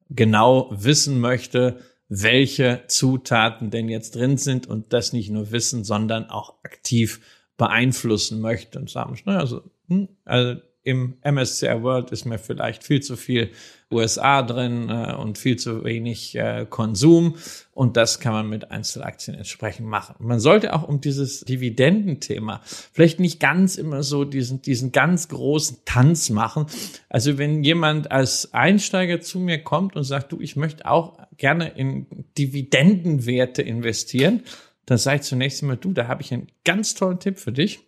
genau 0.09 0.69
wissen 0.71 1.19
möchte, 1.19 1.81
welche 2.09 2.83
Zutaten 2.87 3.69
denn 3.69 3.87
jetzt 3.87 4.15
drin 4.15 4.37
sind 4.37 4.67
und 4.67 4.93
das 4.93 5.13
nicht 5.13 5.29
nur 5.29 5.51
wissen, 5.51 5.83
sondern 5.83 6.29
auch 6.29 6.55
aktiv 6.63 7.21
beeinflussen 7.55 8.41
möchte 8.41 8.79
und 8.79 8.89
sagen, 8.89 9.15
naja, 9.25 9.39
also, 9.39 9.61
hm, 9.87 10.09
also 10.25 10.59
im 10.83 11.17
MSCI 11.23 11.83
World 11.83 12.11
ist 12.11 12.25
mir 12.25 12.39
vielleicht 12.39 12.83
viel 12.83 13.01
zu 13.01 13.17
viel 13.17 13.51
USA 13.91 14.41
drin 14.43 14.89
äh, 14.89 15.13
und 15.13 15.37
viel 15.37 15.57
zu 15.57 15.83
wenig 15.83 16.35
äh, 16.35 16.65
Konsum. 16.69 17.35
Und 17.73 17.97
das 17.97 18.19
kann 18.19 18.33
man 18.33 18.47
mit 18.47 18.71
Einzelaktien 18.71 19.35
entsprechend 19.35 19.87
machen. 19.87 20.15
Man 20.19 20.39
sollte 20.39 20.73
auch 20.73 20.87
um 20.87 21.01
dieses 21.01 21.41
Dividendenthema 21.41 22.61
vielleicht 22.63 23.19
nicht 23.19 23.39
ganz 23.39 23.77
immer 23.77 24.03
so 24.03 24.25
diesen, 24.25 24.61
diesen 24.61 24.91
ganz 24.91 25.27
großen 25.27 25.79
Tanz 25.85 26.29
machen. 26.29 26.67
Also 27.09 27.37
wenn 27.37 27.63
jemand 27.63 28.11
als 28.11 28.53
Einsteiger 28.53 29.21
zu 29.21 29.39
mir 29.39 29.61
kommt 29.63 29.95
und 29.95 30.03
sagt, 30.03 30.31
du, 30.31 30.39
ich 30.39 30.55
möchte 30.55 30.85
auch 30.85 31.19
gerne 31.37 31.69
in 31.69 32.05
Dividendenwerte 32.37 33.61
investieren, 33.63 34.43
dann 34.85 34.97
sage 34.97 35.17
ich 35.17 35.23
zunächst 35.23 35.61
einmal, 35.61 35.77
du, 35.77 35.93
da 35.93 36.07
habe 36.07 36.21
ich 36.21 36.33
einen 36.33 36.47
ganz 36.63 36.95
tollen 36.95 37.19
Tipp 37.19 37.37
für 37.37 37.51
dich. 37.51 37.79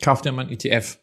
Kauf 0.00 0.22
dir 0.22 0.32
mal 0.32 0.46
ein 0.46 0.52
ETF. 0.52 0.98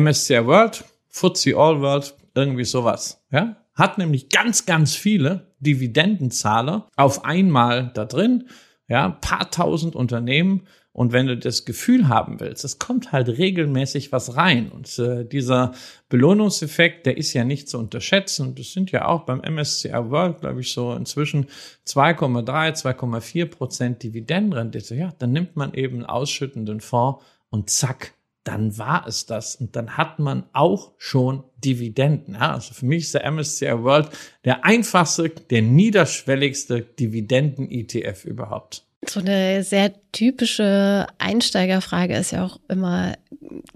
MSCI 0.00 0.46
World, 0.46 0.84
FTSE 1.08 1.56
All 1.56 1.80
World, 1.80 2.14
irgendwie 2.34 2.64
sowas, 2.64 3.22
ja? 3.30 3.56
Hat 3.74 3.96
nämlich 3.96 4.28
ganz, 4.28 4.66
ganz 4.66 4.96
viele 4.96 5.52
Dividendenzahler 5.60 6.88
auf 6.96 7.24
einmal 7.24 7.92
da 7.94 8.04
drin, 8.04 8.48
ja, 8.88 9.10
paar 9.10 9.50
tausend 9.50 9.94
Unternehmen. 9.94 10.66
Und 10.92 11.12
wenn 11.12 11.28
du 11.28 11.36
das 11.36 11.64
Gefühl 11.64 12.08
haben 12.08 12.40
willst, 12.40 12.64
es 12.64 12.80
kommt 12.80 13.12
halt 13.12 13.28
regelmäßig 13.28 14.10
was 14.10 14.36
rein. 14.36 14.68
Und 14.72 14.98
äh, 14.98 15.24
dieser 15.24 15.72
Belohnungseffekt, 16.08 17.06
der 17.06 17.16
ist 17.18 17.34
ja 17.34 17.44
nicht 17.44 17.68
zu 17.68 17.78
unterschätzen. 17.78 18.48
Und 18.48 18.58
das 18.58 18.72
sind 18.72 18.90
ja 18.90 19.06
auch 19.06 19.22
beim 19.22 19.40
MSCI 19.40 19.92
World, 19.92 20.40
glaube 20.40 20.60
ich, 20.60 20.72
so 20.72 20.92
inzwischen 20.94 21.46
2,3, 21.86 22.82
2,4 22.82 23.46
Prozent 23.46 24.02
Dividendenrendite. 24.02 24.96
Ja, 24.96 25.12
dann 25.20 25.30
nimmt 25.30 25.54
man 25.54 25.72
eben 25.74 25.98
einen 25.98 26.06
ausschüttenden 26.06 26.80
Fonds 26.80 27.22
und 27.50 27.70
zack, 27.70 28.14
dann 28.48 28.78
war 28.78 29.06
es 29.06 29.26
das. 29.26 29.56
Und 29.56 29.76
dann 29.76 29.98
hat 29.98 30.18
man 30.18 30.44
auch 30.54 30.92
schon 30.96 31.44
Dividenden. 31.62 32.34
Ja, 32.34 32.54
also 32.54 32.72
für 32.72 32.86
mich 32.86 33.02
ist 33.02 33.14
der 33.14 33.30
MSCI 33.30 33.82
World 33.82 34.08
der 34.46 34.64
einfachste, 34.64 35.28
der 35.28 35.60
niederschwelligste 35.60 36.80
Dividenden-ETF 36.80 38.24
überhaupt. 38.24 38.84
So 39.06 39.20
eine 39.20 39.62
sehr 39.64 39.92
typische 40.12 41.06
Einsteigerfrage 41.18 42.16
ist 42.16 42.30
ja 42.30 42.46
auch 42.46 42.58
immer, 42.68 43.16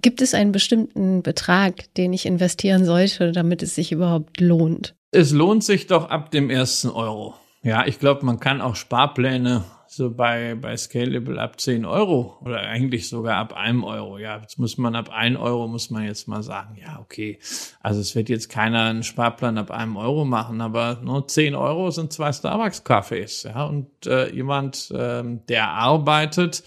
gibt 0.01 0.23
es 0.23 0.33
einen 0.33 0.53
bestimmten 0.53 1.23
Betrag, 1.23 1.93
den 1.95 2.15
ich 2.15 2.25
investieren 2.25 2.87
sollte, 2.87 3.33
damit 3.33 3.63
es 3.63 3.75
sich 3.75 3.93
überhaupt 3.93 4.41
lohnt? 4.41 4.95
Es 5.11 5.33
lohnt 5.33 5.65
sich 5.65 5.87
doch 5.87 6.09
ab 6.09 6.31
dem 6.31 6.49
ersten 6.49 6.89
Euro. 6.89 7.35
Ja, 7.63 7.87
ich 7.87 7.99
glaube, 7.99 8.25
man 8.25 8.41
kann 8.41 8.63
auch 8.63 8.75
Sparpläne 8.75 9.65
so 9.93 10.11
bei, 10.11 10.55
bei 10.55 10.77
Scalable 10.77 11.41
ab 11.41 11.61
10 11.61 11.85
Euro 11.85 12.39
oder 12.41 12.61
eigentlich 12.61 13.09
sogar 13.09 13.37
ab 13.37 13.53
einem 13.55 13.85
Euro. 13.85 14.19
Ja, 14.19 14.41
jetzt 14.41 14.59
muss 14.59 14.79
man 14.79 14.95
ab 14.97 15.11
1 15.13 15.39
Euro, 15.39 15.69
muss 15.69 15.91
man 15.91 16.05
jetzt 16.05 16.29
mal 16.29 16.43
sagen, 16.43 16.79
ja, 16.81 16.99
okay. 16.99 17.39
Also 17.81 18.01
es 18.01 18.15
wird 18.15 18.29
jetzt 18.29 18.49
keiner 18.49 18.85
einen 18.85 19.03
Sparplan 19.03 19.59
ab 19.59 19.71
einem 19.71 19.97
Euro 19.97 20.25
machen, 20.25 20.61
aber 20.61 21.01
nur 21.03 21.29
10 21.29 21.55
Euro 21.55 21.91
sind 21.91 22.13
zwei 22.13 22.31
Starbucks-Cafés. 22.33 23.49
Ja, 23.49 23.65
und 23.65 24.07
äh, 24.07 24.33
jemand, 24.33 24.93
ähm, 24.97 25.45
der 25.49 25.69
arbeitet, 25.69 26.63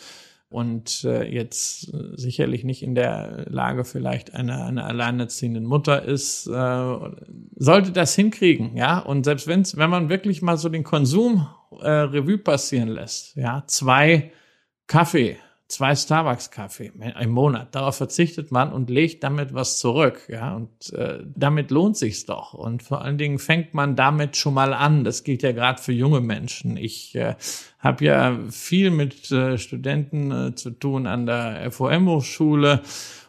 und 0.55 1.03
äh, 1.03 1.29
jetzt 1.29 1.91
sicherlich 2.13 2.63
nicht 2.63 2.81
in 2.81 2.95
der 2.95 3.45
Lage 3.49 3.83
vielleicht 3.83 4.33
einer 4.33 4.63
eine 4.63 4.85
alleinerziehenden 4.85 5.65
Mutter 5.65 6.03
ist, 6.03 6.47
äh, 6.47 6.95
sollte 7.57 7.91
das 7.91 8.15
hinkriegen, 8.15 8.77
ja. 8.77 8.99
Und 8.99 9.25
selbst 9.25 9.47
wenn's, 9.47 9.75
wenn 9.75 9.89
man 9.89 10.07
wirklich 10.07 10.41
mal 10.41 10.55
so 10.57 10.69
den 10.69 10.85
Konsum 10.85 11.47
äh, 11.81 11.89
Revue 11.89 12.37
passieren 12.37 12.89
lässt, 12.89 13.35
ja, 13.35 13.63
zwei 13.67 14.31
Kaffee 14.87 15.37
zwei 15.67 15.95
Starbucks-Kaffee 15.95 16.91
im 17.19 17.29
Monat. 17.31 17.73
Darauf 17.73 17.97
verzichtet 17.97 18.51
man 18.51 18.71
und 18.71 18.89
legt 18.89 19.23
damit 19.23 19.53
was 19.53 19.79
zurück. 19.79 20.21
Ja, 20.29 20.55
und 20.55 20.93
äh, 20.93 21.23
damit 21.35 21.71
lohnt 21.71 21.97
sich's 21.97 22.25
doch. 22.25 22.53
Und 22.53 22.83
vor 22.83 23.01
allen 23.01 23.17
Dingen 23.17 23.39
fängt 23.39 23.73
man 23.73 23.95
damit 23.95 24.37
schon 24.37 24.53
mal 24.53 24.73
an. 24.73 25.03
Das 25.03 25.23
gilt 25.23 25.43
ja 25.43 25.51
gerade 25.51 25.81
für 25.81 25.91
junge 25.91 26.21
Menschen. 26.21 26.77
Ich 26.77 27.15
äh, 27.15 27.35
habe 27.79 28.05
ja 28.05 28.39
viel 28.49 28.91
mit 28.91 29.31
äh, 29.31 29.57
Studenten 29.57 30.31
äh, 30.31 30.55
zu 30.55 30.71
tun 30.71 31.07
an 31.07 31.25
der 31.25 31.71
FOM-Hochschule 31.71 32.81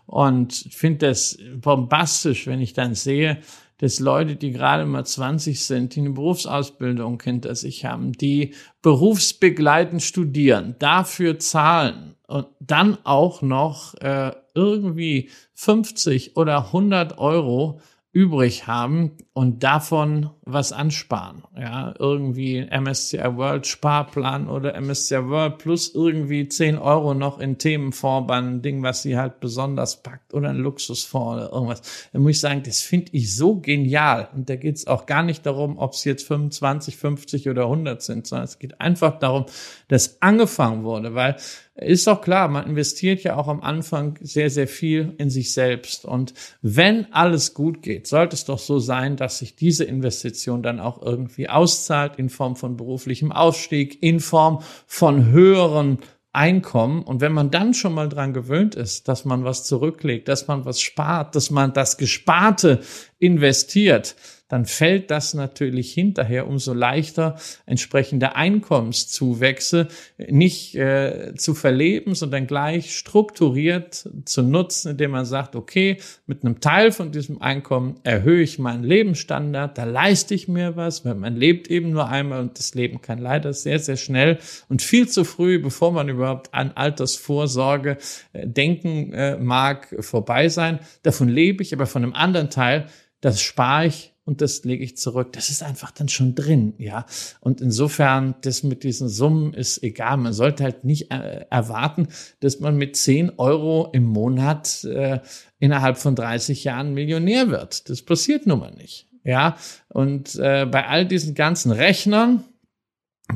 und 0.06 0.52
finde 0.54 1.08
das 1.08 1.38
bombastisch, 1.56 2.46
wenn 2.46 2.60
ich 2.60 2.74
dann 2.74 2.94
sehe, 2.94 3.38
dass 3.78 4.00
Leute, 4.00 4.36
die 4.36 4.52
gerade 4.52 4.86
mal 4.86 5.04
20 5.04 5.64
sind, 5.64 5.94
die 5.94 6.00
eine 6.00 6.10
Berufsausbildung 6.10 7.22
hinter 7.22 7.54
sich 7.54 7.84
haben, 7.84 8.12
die 8.12 8.54
berufsbegleitend 8.82 10.02
studieren, 10.02 10.76
dafür 10.78 11.38
zahlen 11.38 12.14
und 12.26 12.46
dann 12.60 12.98
auch 13.04 13.42
noch 13.42 13.94
äh, 14.00 14.32
irgendwie 14.54 15.30
50 15.54 16.36
oder 16.36 16.66
100 16.66 17.18
Euro 17.18 17.80
übrig 18.16 18.66
haben 18.66 19.10
und 19.34 19.62
davon 19.62 20.30
was 20.46 20.72
ansparen. 20.72 21.42
Ja, 21.54 21.92
irgendwie 21.98 22.64
MSCI 22.64 23.36
World 23.36 23.66
Sparplan 23.66 24.48
oder 24.48 24.80
MSCI 24.80 25.28
World 25.28 25.58
plus 25.58 25.94
irgendwie 25.94 26.48
10 26.48 26.78
Euro 26.78 27.12
noch 27.12 27.38
in 27.38 27.58
Themenfonds 27.58 28.26
bei 28.26 28.40
Ding, 28.40 28.82
was 28.82 29.02
sie 29.02 29.18
halt 29.18 29.38
besonders 29.40 30.02
packt 30.02 30.32
oder 30.32 30.48
ein 30.48 30.56
Luxusfonds 30.56 31.42
oder 31.42 31.52
irgendwas. 31.52 32.08
Da 32.14 32.18
muss 32.18 32.30
ich 32.30 32.40
sagen, 32.40 32.62
das 32.64 32.80
finde 32.80 33.12
ich 33.12 33.36
so 33.36 33.60
genial. 33.60 34.30
Und 34.34 34.48
da 34.48 34.56
geht 34.56 34.76
es 34.76 34.86
auch 34.86 35.04
gar 35.04 35.22
nicht 35.22 35.44
darum, 35.44 35.76
ob 35.76 35.92
es 35.92 36.04
jetzt 36.04 36.26
25, 36.26 36.96
50 36.96 37.50
oder 37.50 37.64
100 37.64 38.00
sind, 38.00 38.26
sondern 38.26 38.46
es 38.46 38.58
geht 38.58 38.80
einfach 38.80 39.18
darum, 39.18 39.44
dass 39.88 40.20
angefangen 40.20 40.84
wurde, 40.84 41.14
weil 41.14 41.36
ist 41.76 42.06
doch 42.06 42.22
klar, 42.22 42.48
man 42.48 42.66
investiert 42.66 43.22
ja 43.22 43.36
auch 43.36 43.48
am 43.48 43.60
Anfang 43.60 44.18
sehr, 44.22 44.48
sehr 44.48 44.66
viel 44.66 45.14
in 45.18 45.28
sich 45.28 45.52
selbst. 45.52 46.06
Und 46.06 46.32
wenn 46.62 47.12
alles 47.12 47.52
gut 47.52 47.82
geht, 47.82 48.06
sollte 48.06 48.34
es 48.34 48.46
doch 48.46 48.58
so 48.58 48.78
sein, 48.78 49.16
dass 49.16 49.38
sich 49.38 49.56
diese 49.56 49.84
Investition 49.84 50.62
dann 50.62 50.80
auch 50.80 51.02
irgendwie 51.02 51.50
auszahlt 51.50 52.16
in 52.16 52.30
Form 52.30 52.56
von 52.56 52.76
beruflichem 52.76 53.30
Aufstieg, 53.30 54.02
in 54.02 54.20
Form 54.20 54.62
von 54.86 55.26
höheren 55.26 55.98
Einkommen. 56.32 57.02
Und 57.02 57.20
wenn 57.20 57.32
man 57.32 57.50
dann 57.50 57.74
schon 57.74 57.94
mal 57.94 58.08
dran 58.08 58.34
gewöhnt 58.34 58.74
ist, 58.74 59.08
dass 59.08 59.24
man 59.24 59.44
was 59.44 59.64
zurücklegt, 59.64 60.28
dass 60.28 60.46
man 60.46 60.64
was 60.64 60.80
spart, 60.80 61.34
dass 61.34 61.50
man 61.50 61.72
das 61.72 61.96
Gesparte 61.98 62.80
investiert, 63.18 64.16
dann 64.48 64.64
fällt 64.64 65.10
das 65.10 65.34
natürlich 65.34 65.92
hinterher 65.92 66.46
umso 66.46 66.72
leichter, 66.72 67.36
entsprechende 67.66 68.36
Einkommenszuwächse 68.36 69.88
nicht 70.18 70.76
äh, 70.76 71.34
zu 71.36 71.54
verleben, 71.54 72.14
sondern 72.14 72.46
gleich 72.46 72.96
strukturiert 72.96 74.08
zu 74.24 74.42
nutzen, 74.42 74.92
indem 74.92 75.10
man 75.12 75.24
sagt, 75.24 75.56
okay, 75.56 75.98
mit 76.26 76.44
einem 76.44 76.60
Teil 76.60 76.92
von 76.92 77.10
diesem 77.10 77.42
Einkommen 77.42 77.96
erhöhe 78.04 78.42
ich 78.42 78.58
meinen 78.58 78.84
Lebensstandard, 78.84 79.76
da 79.76 79.84
leiste 79.84 80.34
ich 80.34 80.46
mir 80.46 80.76
was, 80.76 81.04
weil 81.04 81.14
man 81.14 81.34
lebt 81.34 81.68
eben 81.68 81.90
nur 81.90 82.08
einmal 82.08 82.40
und 82.40 82.58
das 82.58 82.74
Leben 82.74 83.00
kann 83.00 83.18
leider 83.18 83.52
sehr, 83.52 83.80
sehr 83.80 83.96
schnell 83.96 84.38
und 84.68 84.80
viel 84.80 85.08
zu 85.08 85.24
früh, 85.24 85.58
bevor 85.58 85.90
man 85.92 86.08
überhaupt 86.08 86.54
an 86.54 86.72
Altersvorsorge 86.72 87.98
äh, 88.32 88.46
denken 88.46 89.12
äh, 89.12 89.36
mag, 89.36 89.94
vorbei 90.00 90.48
sein. 90.48 90.78
Davon 91.02 91.28
lebe 91.28 91.62
ich, 91.62 91.72
aber 91.72 91.86
von 91.86 92.04
einem 92.04 92.14
anderen 92.14 92.50
Teil, 92.50 92.86
das 93.20 93.40
spare 93.40 93.86
ich 93.86 94.12
und 94.26 94.40
das 94.40 94.64
lege 94.64 94.84
ich 94.84 94.96
zurück. 94.96 95.32
Das 95.32 95.50
ist 95.50 95.62
einfach 95.62 95.92
dann 95.92 96.08
schon 96.08 96.34
drin, 96.34 96.74
ja. 96.78 97.06
Und 97.40 97.60
insofern, 97.60 98.34
das 98.42 98.64
mit 98.64 98.82
diesen 98.82 99.08
Summen 99.08 99.54
ist 99.54 99.82
egal. 99.84 100.16
Man 100.16 100.32
sollte 100.32 100.64
halt 100.64 100.84
nicht 100.84 101.12
äh, 101.12 101.46
erwarten, 101.48 102.08
dass 102.40 102.58
man 102.58 102.76
mit 102.76 102.96
10 102.96 103.38
Euro 103.38 103.88
im 103.92 104.04
Monat 104.04 104.82
äh, 104.84 105.20
innerhalb 105.60 105.96
von 105.96 106.16
30 106.16 106.64
Jahren 106.64 106.92
Millionär 106.92 107.50
wird. 107.50 107.88
Das 107.88 108.02
passiert 108.02 108.46
nun 108.46 108.58
mal 108.58 108.74
nicht, 108.74 109.08
ja. 109.22 109.56
Und 109.88 110.34
äh, 110.34 110.66
bei 110.66 110.88
all 110.88 111.06
diesen 111.06 111.34
ganzen 111.36 111.70
Rechnern, 111.70 112.42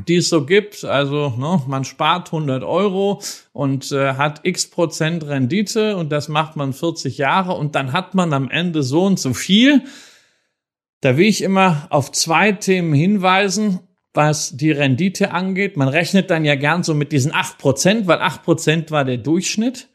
die 0.09 0.17
es 0.17 0.27
so 0.27 0.45
gibt. 0.45 0.83
Also 0.83 1.29
ne, 1.37 1.61
man 1.67 1.85
spart 1.85 2.33
100 2.33 2.63
Euro 2.63 3.21
und 3.53 3.93
äh, 3.93 4.15
hat 4.15 4.41
x 4.43 4.69
Prozent 4.69 5.25
Rendite 5.25 5.95
und 5.95 6.11
das 6.11 6.27
macht 6.27 6.57
man 6.57 6.73
40 6.73 7.17
Jahre 7.17 7.53
und 7.53 7.75
dann 7.75 7.93
hat 7.93 8.13
man 8.13 8.33
am 8.33 8.49
Ende 8.49 8.83
so 8.83 9.05
und 9.05 9.19
so 9.19 9.33
viel. 9.33 9.83
Da 11.01 11.17
will 11.17 11.27
ich 11.27 11.41
immer 11.41 11.87
auf 11.89 12.11
zwei 12.11 12.51
Themen 12.51 12.93
hinweisen, 12.93 13.79
was 14.13 14.55
die 14.55 14.71
Rendite 14.71 15.31
angeht. 15.31 15.75
Man 15.77 15.87
rechnet 15.87 16.29
dann 16.29 16.45
ja 16.45 16.55
gern 16.55 16.83
so 16.83 16.93
mit 16.93 17.11
diesen 17.11 17.33
acht 17.33 17.57
Prozent, 17.57 18.07
weil 18.07 18.19
acht 18.19 18.43
Prozent 18.43 18.91
war 18.91 19.03
der 19.03 19.17
Durchschnitt. 19.17 19.89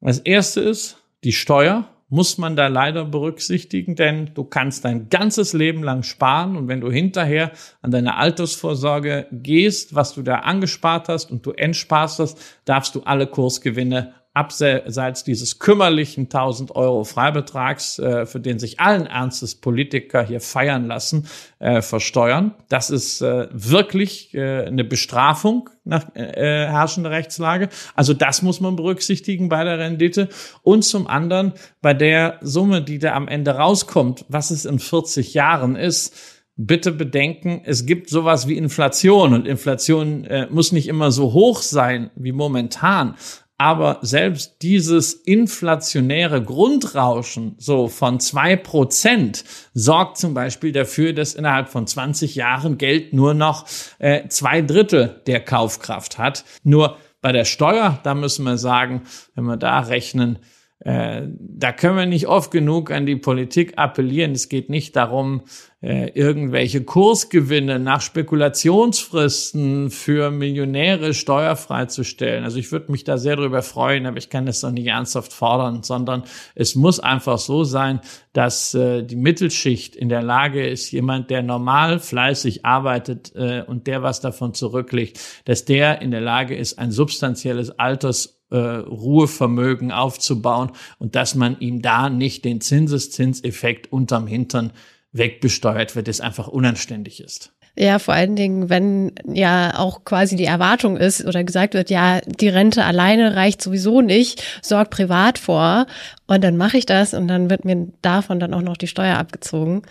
Das 0.00 0.18
erste 0.18 0.60
ist 0.60 0.96
die 1.24 1.32
Steuer 1.32 1.88
muss 2.10 2.38
man 2.38 2.56
da 2.56 2.66
leider 2.66 3.04
berücksichtigen, 3.04 3.94
denn 3.94 4.32
du 4.34 4.44
kannst 4.44 4.84
dein 4.84 5.08
ganzes 5.08 5.52
Leben 5.52 5.82
lang 5.82 6.02
sparen 6.02 6.56
und 6.56 6.66
wenn 6.66 6.80
du 6.80 6.90
hinterher 6.90 7.52
an 7.82 7.92
deine 7.92 8.16
Altersvorsorge 8.16 9.28
gehst, 9.30 9.94
was 9.94 10.14
du 10.14 10.22
da 10.22 10.40
angespart 10.40 11.08
hast 11.08 11.30
und 11.30 11.46
du 11.46 11.52
entsparst 11.52 12.18
hast, 12.18 12.38
darfst 12.64 12.96
du 12.96 13.02
alle 13.02 13.28
Kursgewinne 13.28 14.14
abseits 14.32 15.24
dieses 15.24 15.58
kümmerlichen 15.58 16.24
1000 16.24 16.76
Euro 16.76 17.02
Freibetrags, 17.02 17.98
äh, 17.98 18.26
für 18.26 18.38
den 18.38 18.60
sich 18.60 18.78
allen 18.78 19.06
Ernstes 19.06 19.56
Politiker 19.56 20.22
hier 20.22 20.40
feiern 20.40 20.86
lassen, 20.86 21.26
äh, 21.58 21.82
versteuern. 21.82 22.54
Das 22.68 22.90
ist 22.90 23.22
äh, 23.22 23.48
wirklich 23.50 24.32
äh, 24.34 24.66
eine 24.66 24.84
Bestrafung 24.84 25.68
nach 25.84 26.14
äh, 26.14 26.22
äh, 26.22 26.68
herrschender 26.68 27.10
Rechtslage. 27.10 27.70
Also 27.96 28.14
das 28.14 28.42
muss 28.42 28.60
man 28.60 28.76
berücksichtigen 28.76 29.48
bei 29.48 29.64
der 29.64 29.78
Rendite. 29.78 30.28
Und 30.62 30.82
zum 30.84 31.08
anderen 31.08 31.54
bei 31.82 31.92
der 31.92 32.38
Summe, 32.40 32.82
die 32.82 33.00
da 33.00 33.14
am 33.14 33.26
Ende 33.26 33.52
rauskommt, 33.56 34.24
was 34.28 34.52
es 34.52 34.64
in 34.64 34.78
40 34.78 35.34
Jahren 35.34 35.74
ist, 35.74 36.14
bitte 36.56 36.92
bedenken, 36.92 37.62
es 37.64 37.86
gibt 37.86 38.10
sowas 38.10 38.46
wie 38.46 38.56
Inflation 38.56 39.32
und 39.32 39.46
Inflation 39.46 40.24
äh, 40.24 40.46
muss 40.50 40.72
nicht 40.72 40.88
immer 40.88 41.10
so 41.10 41.32
hoch 41.32 41.62
sein 41.62 42.10
wie 42.16 42.32
momentan. 42.32 43.16
Aber 43.60 43.98
selbst 44.00 44.62
dieses 44.62 45.12
inflationäre 45.12 46.42
Grundrauschen 46.42 47.56
so 47.58 47.88
von 47.88 48.18
zwei 48.18 48.56
Prozent 48.56 49.44
sorgt 49.74 50.16
zum 50.16 50.32
Beispiel 50.32 50.72
dafür, 50.72 51.12
dass 51.12 51.34
innerhalb 51.34 51.68
von 51.68 51.86
20 51.86 52.36
Jahren 52.36 52.78
Geld 52.78 53.12
nur 53.12 53.34
noch 53.34 53.66
äh, 53.98 54.26
zwei 54.28 54.62
Drittel 54.62 55.20
der 55.26 55.40
Kaufkraft 55.44 56.16
hat. 56.16 56.46
Nur 56.64 56.96
bei 57.20 57.32
der 57.32 57.44
Steuer, 57.44 58.00
da 58.02 58.14
müssen 58.14 58.46
wir 58.46 58.56
sagen, 58.56 59.02
wenn 59.34 59.44
wir 59.44 59.58
da 59.58 59.80
rechnen, 59.80 60.38
äh, 60.80 61.22
da 61.38 61.72
können 61.72 61.96
wir 61.96 62.06
nicht 62.06 62.26
oft 62.26 62.50
genug 62.50 62.90
an 62.90 63.04
die 63.04 63.16
Politik 63.16 63.74
appellieren. 63.76 64.32
Es 64.32 64.48
geht 64.48 64.70
nicht 64.70 64.96
darum, 64.96 65.42
äh, 65.82 66.10
irgendwelche 66.14 66.82
Kursgewinne 66.84 67.78
nach 67.78 68.00
Spekulationsfristen 68.00 69.90
für 69.90 70.30
Millionäre 70.30 71.12
steuerfrei 71.12 71.84
zu 71.86 72.02
stellen. 72.02 72.44
Also 72.44 72.58
ich 72.58 72.72
würde 72.72 72.92
mich 72.92 73.04
da 73.04 73.18
sehr 73.18 73.36
darüber 73.36 73.60
freuen, 73.60 74.06
aber 74.06 74.16
ich 74.16 74.30
kann 74.30 74.46
das 74.46 74.62
doch 74.62 74.70
nicht 74.70 74.86
ernsthaft 74.86 75.34
fordern, 75.34 75.82
sondern 75.82 76.24
es 76.54 76.74
muss 76.74 76.98
einfach 76.98 77.38
so 77.38 77.64
sein, 77.64 78.00
dass 78.32 78.72
äh, 78.72 79.02
die 79.02 79.16
Mittelschicht 79.16 79.96
in 79.96 80.08
der 80.08 80.22
Lage 80.22 80.66
ist, 80.66 80.90
jemand, 80.92 81.28
der 81.28 81.42
normal 81.42 81.98
fleißig 81.98 82.64
arbeitet 82.64 83.32
äh, 83.34 83.64
und 83.66 83.86
der 83.86 84.02
was 84.02 84.22
davon 84.22 84.54
zurücklegt, 84.54 85.20
dass 85.44 85.66
der 85.66 86.00
in 86.00 86.10
der 86.10 86.22
Lage 86.22 86.56
ist, 86.56 86.78
ein 86.78 86.90
substanzielles 86.90 87.78
Alters 87.78 88.39
äh, 88.50 88.56
Ruhevermögen 88.56 89.92
aufzubauen 89.92 90.72
und 90.98 91.14
dass 91.14 91.34
man 91.34 91.58
ihm 91.60 91.82
da 91.82 92.10
nicht 92.10 92.44
den 92.44 92.60
Zinseszinseffekt 92.60 93.92
unterm 93.92 94.26
Hintern 94.26 94.72
wegbesteuert 95.12 95.96
wird, 95.96 96.08
das 96.08 96.20
einfach 96.20 96.48
unanständig 96.48 97.20
ist. 97.20 97.52
Ja, 97.76 97.98
vor 97.98 98.14
allen 98.14 98.36
Dingen, 98.36 98.68
wenn 98.68 99.12
ja 99.32 99.78
auch 99.78 100.04
quasi 100.04 100.36
die 100.36 100.44
Erwartung 100.44 100.96
ist 100.96 101.24
oder 101.24 101.44
gesagt 101.44 101.74
wird, 101.74 101.88
ja, 101.88 102.20
die 102.20 102.48
Rente 102.48 102.84
alleine 102.84 103.36
reicht 103.36 103.62
sowieso 103.62 104.00
nicht, 104.00 104.42
sorgt 104.60 104.90
privat 104.90 105.38
vor 105.38 105.86
und 106.26 106.42
dann 106.42 106.56
mache 106.56 106.78
ich 106.78 106.86
das 106.86 107.14
und 107.14 107.28
dann 107.28 107.48
wird 107.48 107.64
mir 107.64 107.88
davon 108.02 108.40
dann 108.40 108.54
auch 108.54 108.62
noch 108.62 108.76
die 108.76 108.88
Steuer 108.88 109.16
abgezogen. 109.16 109.82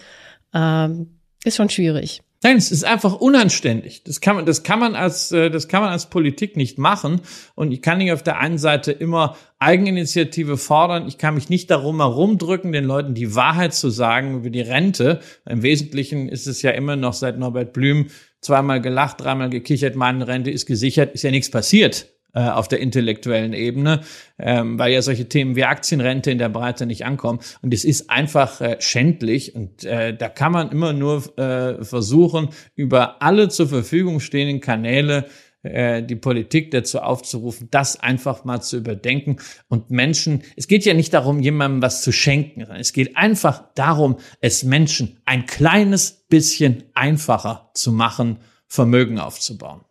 Ähm, 0.54 1.20
ist 1.46 1.56
schon 1.56 1.70
schwierig. 1.70 2.22
Nein, 2.42 2.56
es 2.56 2.72
ist 2.72 2.86
einfach 2.86 3.16
unanständig. 3.16 4.04
Das 4.04 4.22
kann 4.22 4.38
man, 4.38 4.46
das 4.46 4.64
kann 4.64 4.80
man 4.80 4.96
als, 4.96 5.32
äh, 5.34 5.50
das 5.50 5.68
kann 5.68 5.82
man 5.82 5.92
als 5.92 6.10
Politik 6.10 6.56
nicht 6.56 6.78
machen. 6.78 7.22
Und 7.54 7.74
ich 7.74 7.82
kann 7.82 7.98
nicht 7.98 8.14
auf 8.14 8.24
der 8.24 8.40
einen 8.40 8.58
Seite 8.58 8.94
immer 8.94 9.36
Eigeninitiative 9.60 10.56
fordern. 10.56 11.08
Ich 11.08 11.18
kann 11.18 11.34
mich 11.34 11.50
nicht 11.50 11.70
darum 11.70 11.98
herumdrücken, 11.98 12.72
den 12.72 12.86
Leuten 12.86 13.14
die 13.14 13.36
Wahrheit 13.36 13.74
zu 13.74 13.90
sagen 13.90 14.38
über 14.38 14.50
die 14.50 14.62
Rente. 14.62 15.20
Im 15.46 15.64
Wesentlichen 15.64 16.30
ist 16.30 16.48
es 16.48 16.62
ja 16.62 16.72
immer 16.72 16.96
noch 16.96 17.14
seit 17.14 17.38
Norbert 17.38 17.74
Blüm 17.74 18.08
zweimal 18.40 18.80
gelacht, 18.82 19.20
dreimal 19.20 19.50
gekichert, 19.50 19.98
meine 19.98 20.26
Rente 20.28 20.50
ist 20.50 20.66
gesichert, 20.66 21.14
ist 21.14 21.24
ja 21.24 21.32
nichts 21.32 21.52
passiert 21.52 22.08
auf 22.40 22.68
der 22.68 22.80
intellektuellen 22.80 23.54
Ebene, 23.54 24.02
ähm, 24.38 24.78
weil 24.78 24.94
ja 24.94 25.02
solche 25.02 25.28
Themen 25.28 25.56
wie 25.56 25.64
Aktienrente 25.64 26.32
in 26.32 26.38
der 26.38 26.50
Breite 26.50 26.86
nicht 26.86 27.06
ankommen. 27.06 27.40
Und 27.62 27.74
es 27.74 27.84
ist 27.84 28.10
einfach 28.10 28.62
äh, 28.62 28.78
schändlich. 28.80 29.56
Und 29.56 29.84
äh, 29.84 30.16
da 30.16 30.30
kann 30.30 30.52
man 30.52 30.72
immer 30.72 30.94
nur 30.94 31.38
äh, 31.38 31.84
versuchen, 31.84 32.50
über 32.76 33.22
alle 33.22 33.50
zur 33.50 33.68
Verfügung 33.68 34.20
stehenden 34.20 34.62
Kanäle 34.62 35.26
äh, 35.62 36.04
die 36.04 36.16
Politik 36.16 36.72
dazu 36.72 37.00
aufzurufen, 37.00 37.68
das 37.70 38.00
einfach 38.00 38.46
mal 38.46 38.62
zu 38.62 38.78
überdenken 38.78 39.38
und 39.68 39.92
Menschen, 39.92 40.44
es 40.56 40.70
geht 40.70 40.86
ja 40.86 40.94
nicht 40.94 41.14
darum, 41.14 41.42
jemandem 41.42 41.82
was 41.82 42.02
zu 42.02 42.14
schenken, 42.14 42.62
es 42.62 42.94
geht 42.94 43.18
einfach 43.18 43.66
darum, 43.76 44.20
es 44.40 44.64
Menschen 44.64 45.20
ein 45.26 45.48
kleines 45.48 46.26
bisschen 46.30 46.86
einfacher 46.94 47.72
zu 47.74 47.92
machen, 47.92 48.40
Vermögen 48.68 49.20
aufzubauen. 49.20 49.82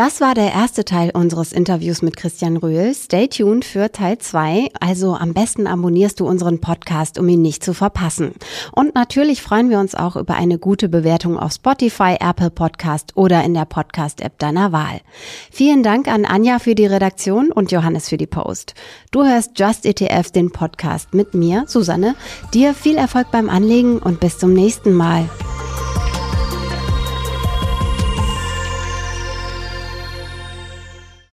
Das 0.00 0.22
war 0.22 0.34
der 0.34 0.50
erste 0.54 0.86
Teil 0.86 1.10
unseres 1.12 1.52
Interviews 1.52 2.00
mit 2.00 2.16
Christian 2.16 2.56
Röhl. 2.56 2.94
Stay 2.94 3.28
tuned 3.28 3.66
für 3.66 3.92
Teil 3.92 4.16
2. 4.16 4.68
Also 4.80 5.14
am 5.14 5.34
besten 5.34 5.66
abonnierst 5.66 6.20
du 6.20 6.26
unseren 6.26 6.58
Podcast, 6.58 7.18
um 7.18 7.28
ihn 7.28 7.42
nicht 7.42 7.62
zu 7.62 7.74
verpassen. 7.74 8.32
Und 8.72 8.94
natürlich 8.94 9.42
freuen 9.42 9.68
wir 9.68 9.78
uns 9.78 9.94
auch 9.94 10.16
über 10.16 10.36
eine 10.36 10.58
gute 10.58 10.88
Bewertung 10.88 11.38
auf 11.38 11.52
Spotify, 11.52 12.16
Apple 12.18 12.48
Podcast 12.48 13.14
oder 13.14 13.44
in 13.44 13.52
der 13.52 13.66
Podcast-App 13.66 14.38
deiner 14.38 14.72
Wahl. 14.72 15.02
Vielen 15.50 15.82
Dank 15.82 16.08
an 16.08 16.24
Anja 16.24 16.60
für 16.60 16.74
die 16.74 16.86
Redaktion 16.86 17.52
und 17.52 17.70
Johannes 17.70 18.08
für 18.08 18.16
die 18.16 18.26
Post. 18.26 18.72
Du 19.10 19.24
hörst 19.24 19.58
Just 19.58 19.84
ETF, 19.84 20.30
den 20.30 20.50
Podcast 20.50 21.12
mit 21.12 21.34
mir, 21.34 21.64
Susanne. 21.66 22.14
Dir 22.54 22.72
viel 22.72 22.96
Erfolg 22.96 23.30
beim 23.32 23.50
Anlegen 23.50 23.98
und 23.98 24.18
bis 24.18 24.38
zum 24.38 24.54
nächsten 24.54 24.94
Mal. 24.94 25.28